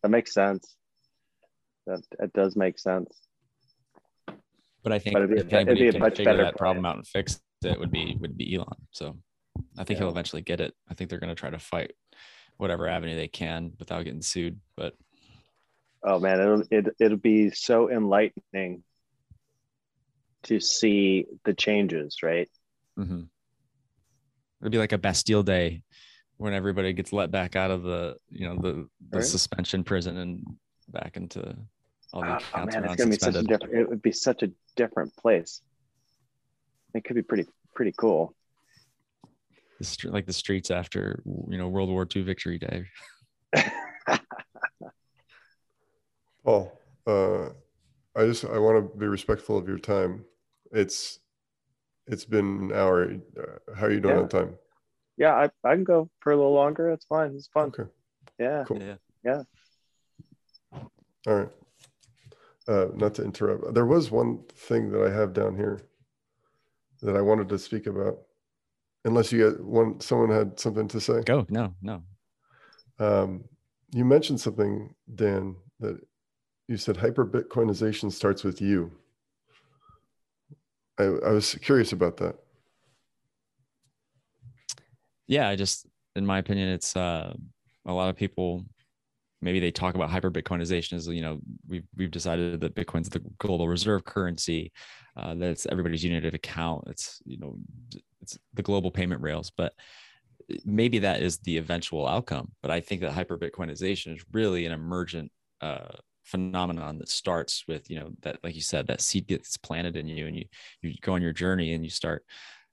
[0.01, 0.75] that makes sense
[1.87, 3.09] that that does make sense
[4.83, 6.55] But I think But it'd be- it'd anybody be a can much figure better that
[6.57, 8.67] problem out and fix it, would be would be Elon.
[8.91, 9.17] So
[9.77, 10.73] I think he'll eventually get it.
[10.89, 11.91] I think they're going to try to fight
[12.57, 14.59] whatever avenue they can without getting sued.
[14.77, 14.93] But
[16.03, 18.83] Oh man, it'll it, it'll be so enlightening
[20.45, 22.49] to see the changes, right?
[22.97, 23.27] mhm.
[24.61, 25.83] it'd be like a Bastille Day
[26.37, 29.23] when everybody gets let back out of the you know the the Right.
[29.25, 30.45] suspension prison and
[30.89, 31.55] back into
[32.13, 33.75] all the Oh, man, it's gonna be such a different.
[33.75, 35.61] It would be such a different place.
[36.93, 38.35] It could be pretty pretty cool.
[39.79, 42.85] The str- like the streets after you know World War II Victory Day.
[46.45, 47.49] Paul, uh,
[48.15, 50.23] I just I want to be respectful of your time.
[50.75, 51.19] It's
[52.05, 53.13] it's been an hour.
[53.39, 54.21] Uh, how are you doing Yeah.
[54.23, 54.55] on time?
[55.17, 56.91] Yeah, I, I can go for a little longer.
[56.91, 57.33] It's fine.
[57.33, 57.69] It's fun.
[57.69, 57.89] Okay,
[58.37, 58.65] Yeah.
[58.67, 58.81] cool.
[59.23, 59.43] Yeah.
[61.27, 61.49] All right.
[62.67, 63.73] Uh, not to interrupt.
[63.73, 65.83] There was one thing that I have down here
[67.01, 68.17] that I wanted to speak about.
[69.05, 71.21] Unless you got one, someone had something to say.
[71.23, 72.03] Go no no
[72.99, 73.45] Um,
[73.93, 75.97] you mentioned something, Dan, that
[76.67, 78.91] you said hyper Bitcoinization starts with you.
[80.97, 82.35] I, I was curious about that.
[85.27, 87.33] yeah i just in my opinion it's uh
[87.87, 88.63] a lot of people
[89.41, 93.23] maybe they talk about hyper bitcoinization as you know we've we've decided that bitcoin's the
[93.39, 94.71] global reserve currency
[95.17, 96.83] uh, that it's everybody's unit of account.
[96.87, 97.57] It's you know
[98.21, 99.51] it's the global payment rails.
[99.55, 99.73] But
[100.65, 102.51] maybe that is the eventual outcome.
[102.61, 105.31] But i think that hyper bitcoinization is really an emergent
[105.61, 109.95] uh, phenomenon that starts with you know that like you said that seed gets planted
[109.95, 110.45] in you and you
[110.81, 112.23] you go on your journey and you start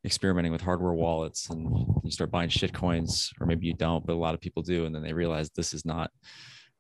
[0.05, 1.69] experimenting with hardware wallets and
[2.03, 4.85] you start buying shit coins or maybe you don't but a lot of people do
[4.85, 6.11] and then they realize this is not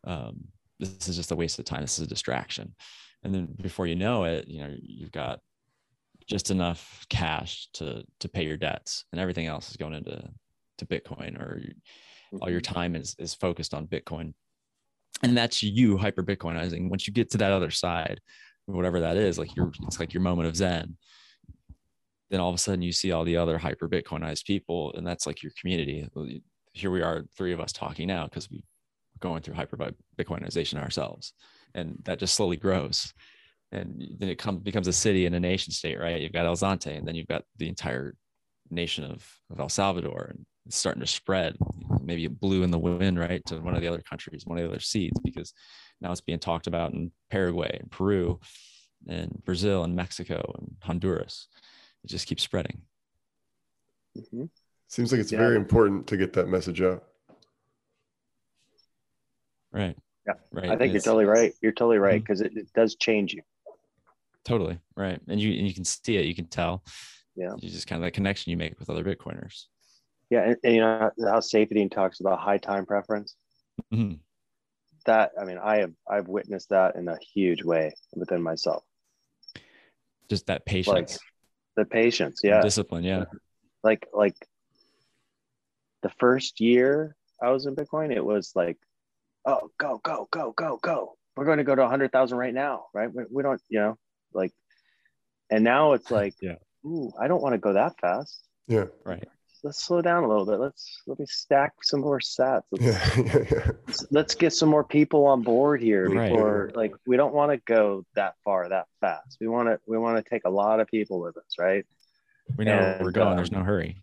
[0.04, 0.44] um,
[0.82, 1.80] this is just a waste of time.
[1.80, 2.74] This is a distraction.
[3.22, 5.38] And then before you know it you know you've got
[6.26, 10.22] just enough cash to to pay your debts and everything else is going into
[10.78, 11.62] to bitcoin or
[12.40, 14.32] all your time is is focused on bitcoin
[15.22, 16.88] and that's you hyper bitcoinizing.
[16.88, 18.20] Once you get to that other side
[18.66, 20.96] whatever that is like your it's like your moment of zen.
[22.30, 25.26] Then all of a sudden you see all the other hyper bitcoinized people and that's
[25.26, 26.08] like your community.
[26.72, 28.60] Here we are three of us talking now because we're
[29.20, 29.76] going through hyper
[30.18, 31.34] bitcoinization ourselves.
[31.74, 33.12] And that just slowly grows.
[33.72, 36.20] And then it comes becomes a city and a nation state right?
[36.20, 38.14] You've got el zonte and then you've got the entire
[38.70, 41.56] nation of, of el salvador and it's starting to spread
[42.00, 44.64] maybe it blew in the wind right to one of the other countries one of
[44.64, 45.52] the other seeds because
[46.00, 48.38] now it's being talked about in paraguay and peru
[49.08, 51.48] and brazil and mexico and honduras
[52.04, 52.80] it just keeps spreading
[54.16, 54.50] Mhm.
[54.88, 55.38] Seems like it's Yeah.
[55.38, 57.02] very important to get that message out.
[59.72, 59.96] right
[60.26, 61.54] Yeah, right I think you're totally right.
[61.62, 63.40] You're totally right because it, it does change you.
[64.44, 66.84] totally right and you and you can see it you can tell
[67.36, 67.54] Yeah.
[67.58, 69.66] you just kind of that connection you make with other bitcoiners
[70.32, 73.36] Yeah, and, and you know how Saifedean talks about high time preference.
[73.92, 74.18] Mhm.
[75.04, 78.82] That I mean, I have I've witnessed that in a huge way within myself.
[80.30, 81.18] just that patience
[81.76, 82.62] The patience, and yeah.
[82.62, 83.24] discipline yeah
[83.84, 84.36] like like
[86.02, 88.78] the first year I was in Bitcoin, it was like,
[89.44, 91.12] oh, go, go, go, go, go.
[91.36, 93.12] We're going to go to 100,000 right now, right?
[93.12, 93.98] We, we don't, you know,
[94.32, 94.52] like,
[95.50, 96.56] and now it's like, Yeah.
[96.86, 98.40] ooh, I don't want to go that fast.
[98.66, 98.86] Yeah.
[99.04, 99.28] right
[99.64, 100.58] Let's slow down a little bit.
[100.58, 102.62] Let's let me stack some more sats.
[102.72, 102.84] Let's,
[103.16, 103.22] Yeah.
[103.24, 103.70] yeah, yeah.
[103.86, 106.28] let's, let's get some more people on board here Right.
[106.30, 109.36] before, like, we don't want to go that far that fast.
[109.40, 111.84] We want to we want to take a lot of people with us, right?
[112.58, 114.02] we know where we're And, going there's um, no hurry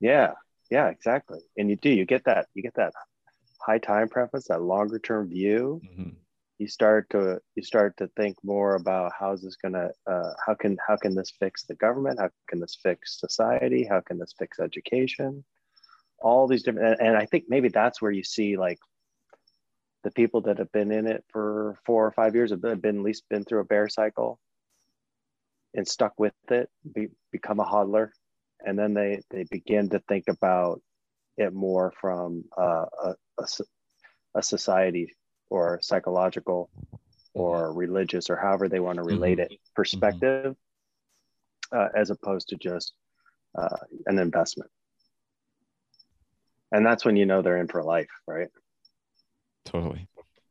[0.00, 0.32] Yeah,
[0.70, 1.38] yeah, exactly.
[1.56, 2.92] And you do, you get that, you get that
[3.60, 5.80] high time preference, that longer term view.
[5.84, 6.14] Mhm.
[6.58, 10.78] You start to you start to think more about how's this gonna uh, how can
[10.86, 12.18] how can this fix the government?
[12.18, 13.84] How can this fix society?
[13.84, 15.44] How can this fix education?
[16.18, 18.78] All these different and, and I think maybe that's where you see like
[20.02, 22.98] the people that have been in it for four or five years have been, been
[22.98, 24.38] at least been through a bear cycle
[25.74, 28.10] and stuck with it, be, become a hodler,
[28.64, 30.80] and then they they begin to think about
[31.36, 33.46] it more from uh, a, a
[34.36, 35.12] a society
[35.50, 36.70] or psychological
[37.34, 40.56] or religious or however they want to relate it perspective,
[41.72, 42.94] uh, as opposed to just
[43.58, 43.76] uh,
[44.06, 44.70] an investment.
[46.72, 48.48] And that's when you know they're in for life, right?
[49.64, 50.06] totally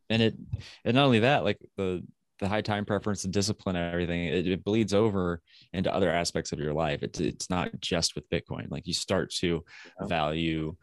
[0.10, 0.36] and it
[0.84, 2.04] and not only that like the
[2.40, 5.42] the high time preference and discipline and everything it, it bleeds over
[5.72, 9.32] into other aspects of your life it's, it's not just with bitcoin like you start
[9.32, 9.64] to
[10.02, 10.08] Yeah.
[10.08, 10.76] value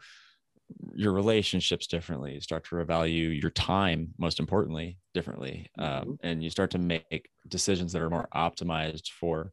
[0.95, 2.33] your relationships differently.
[2.33, 7.29] You start to revalue your time most importantly differently um, and you start to make
[7.47, 9.51] decisions that are more optimized for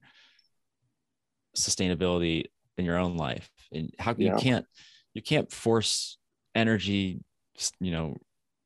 [1.56, 2.44] sustainability
[2.78, 3.50] in your own life.
[3.72, 4.34] And how Yeah.
[4.34, 4.66] you can't
[5.14, 6.18] you can't force
[6.54, 7.20] energy
[7.80, 8.16] you know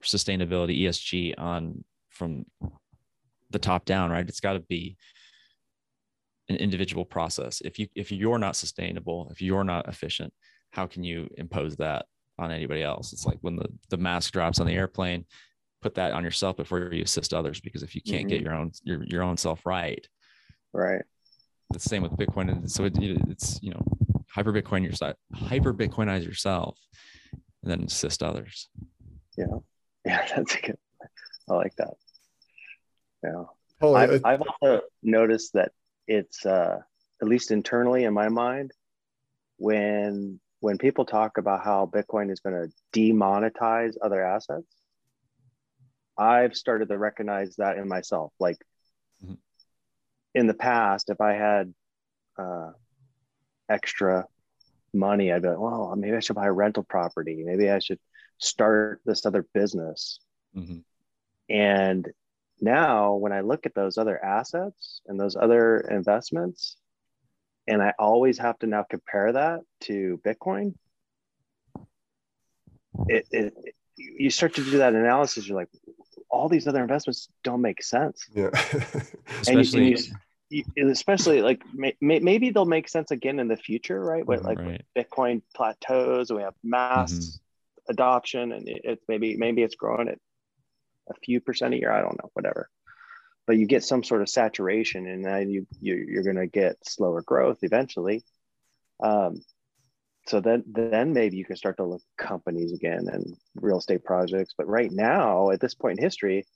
[0.03, 2.45] sustainability esg on from
[3.51, 4.29] the top down right?
[4.29, 4.97] It's got to be
[6.49, 7.61] an individual process.
[7.63, 10.33] If you if you're not sustainable if you're not efficient
[10.71, 12.07] how can you impose that
[12.39, 15.25] on anybody else it's like when the the mask drops on the airplane
[15.83, 18.71] put that on yourself before you assist others because if you can't get your own
[18.83, 20.07] your, your own self right
[20.73, 21.03] Right.
[21.71, 23.83] the same with bitcoin and so it, it's you know
[24.29, 26.77] hyper bitcoin yourself hyper bitcoinize yourself
[27.63, 28.69] and then assist others
[29.37, 29.47] Yeah.
[30.07, 30.27] Yeah.
[30.37, 30.77] That's a good.
[31.49, 31.95] I like that.
[33.23, 33.45] Yeah.
[33.81, 35.73] Paul, I've, I- I've also noticed that
[36.07, 36.81] it's uh,
[37.23, 38.73] at least internally in my mind
[39.57, 44.65] when when people talk about how Bitcoin is going to demonetize other assets,
[46.17, 48.33] I've started to recognize that in myself.
[48.41, 48.57] Like
[49.23, 49.37] Mhm.
[50.33, 51.75] in the past, if I had
[52.39, 52.73] uh,
[53.69, 54.27] extra
[54.95, 57.45] money, I'd be like, well, maybe I should buy a rental property.
[57.45, 58.01] Maybe I should
[58.39, 60.19] start this other business.
[60.57, 60.83] Mhm.
[61.51, 62.11] And
[62.63, 66.79] now when I look at those other assets and those other investments,
[67.67, 70.75] and I always have to now compare that to Bitcoin,
[73.09, 73.55] it, it
[73.97, 75.47] you start to do that analysis.
[75.47, 75.71] You're like,
[76.31, 78.27] all these other investments don't make sense.
[78.33, 78.51] yeah.
[79.49, 80.09] And you- especially and
[80.51, 84.25] you- you- especially like may, may, maybe they'll make sense again in the future, right?
[84.27, 87.93] But like right Bitcoin plateaus, we have mass mm-hmm.
[87.93, 90.19] adoption, and it, it's maybe maybe it's growing at
[91.11, 91.91] a few percent a year.
[91.91, 92.69] I don't know, whatever.
[93.47, 96.77] But you get some sort of saturation, and then you, you you're going to get
[96.83, 98.25] slower growth eventually.
[99.03, 99.43] Um,
[100.27, 104.05] so then then maybe you can start to look at companies again and real estate
[104.05, 104.55] projects.
[104.57, 106.47] But right now, at this point in history,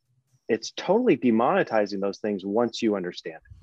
[0.48, 3.58] it's totally demonetizing those things once you understand it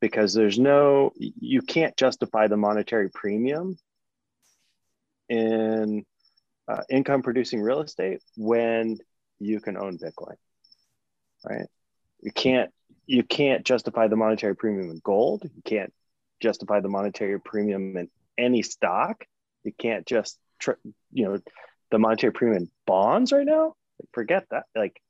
[0.00, 3.76] because there's no you can't justify the monetary premium
[5.28, 6.04] in
[6.68, 8.98] uh, income producing real estate when
[9.38, 10.36] you can own bitcoin
[11.44, 11.66] right
[12.20, 12.70] you can't
[13.06, 15.42] you can't justify the monetary premium in gold.
[15.44, 15.92] You can't
[16.40, 19.24] justify the monetary premium in any stock.
[19.64, 20.72] You can't just tr-
[21.12, 21.38] you know
[21.90, 23.74] the monetary premium in bonds right now.
[24.12, 24.64] Forget that.
[24.74, 25.00] Like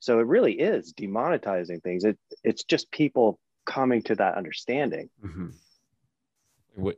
[0.00, 2.04] so it really is demonetizing things.
[2.04, 5.08] It, it's just people coming to that understanding.
[5.24, 5.52] Mhm.
[6.74, 6.94] what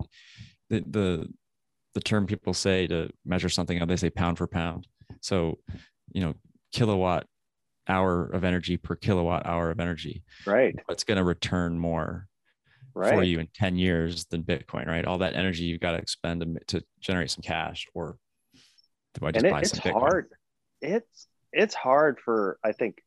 [0.68, 1.28] the, the
[1.94, 4.86] the term people say to measure something they say pound for pound.
[5.20, 5.58] So
[6.12, 6.34] you know
[6.72, 7.26] kilowatt
[7.88, 10.22] hour of energy per kilowatt hour of energy.
[10.46, 10.76] Right.
[10.86, 12.26] What's going to return more
[12.94, 13.14] right.
[13.14, 15.04] for you in 10 years than bitcoin right?
[15.04, 18.16] All that energy you've got to expend to, to generate some cash or
[19.14, 20.00] do i just and it, buy it's some bitcoin?
[20.00, 20.26] hard.
[20.80, 22.98] It's it's hard for i think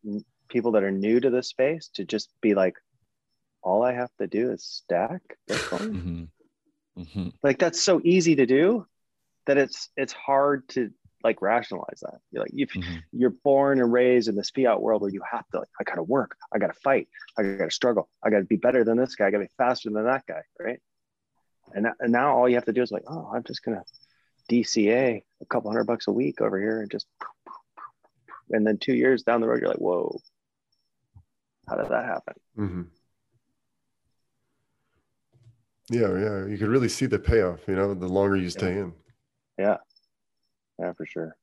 [0.49, 2.75] people that are new to this space to just be like
[3.61, 6.01] all i have to do is stack bitcoin?
[6.95, 8.86] Hmm hmm like that's so easy to do
[9.45, 10.91] that it's it's hard to
[11.24, 15.01] like rationalize that you're like if hmm you're born and raised in this fiat world
[15.01, 17.07] where you have to like i gotta work i gotta fight
[17.38, 20.05] i gotta struggle i gotta be better than this guy i gotta be faster than
[20.05, 20.80] that guy right
[21.74, 23.84] and, no- and now all you have to do is like oh i'm just gonna
[24.49, 27.07] dca a couple hundred bucks a week over here and just
[28.51, 30.19] and then two years down the road you're like whoa
[31.67, 32.82] how did that happen Mm-hmm.
[35.89, 36.45] Yeah, yeah.
[36.45, 38.93] You could really see the payoff, you know, the longer you stay in.
[39.57, 39.78] yeah
[40.95, 41.36] for sure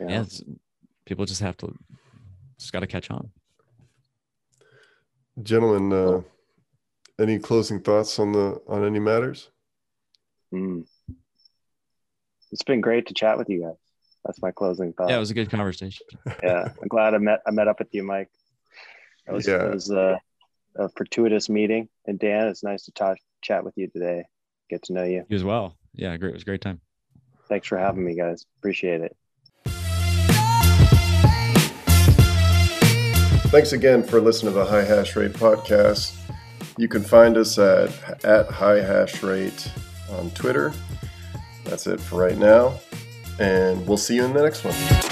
[0.00, 0.12] You know?
[0.12, 0.42] yeah it's,
[1.06, 1.74] people just have to
[2.58, 3.30] just got to catch on
[5.42, 6.20] Gentlemen, uh,
[7.18, 9.48] any closing thoughts on the on any matters?
[10.52, 10.84] Mm.
[12.50, 13.76] it's been great to chat with you guys
[14.24, 16.04] that's my closing thought yeah it was a good conversation
[16.42, 18.28] yeah, I'm glad I met I met up with you, Mike.
[19.26, 19.64] It was, Yeah.
[19.66, 20.20] it was a,
[20.76, 24.24] a fortuitous meeting, and Dan, it's nice to talk chat with you today.
[24.68, 25.24] Get to know you.
[25.28, 26.80] you as well yeah great it was a great time
[27.52, 28.46] Thanks for having me, guys.
[28.60, 29.14] Appreciate it.
[33.50, 36.16] Thanks again for listening to the High Hash Rate podcast.
[36.78, 37.90] You can find us at
[38.24, 39.70] at High Hash Rate
[40.12, 40.72] on Twitter.
[41.64, 42.80] That's it for right now,
[43.38, 45.11] and we'll see you in the next one.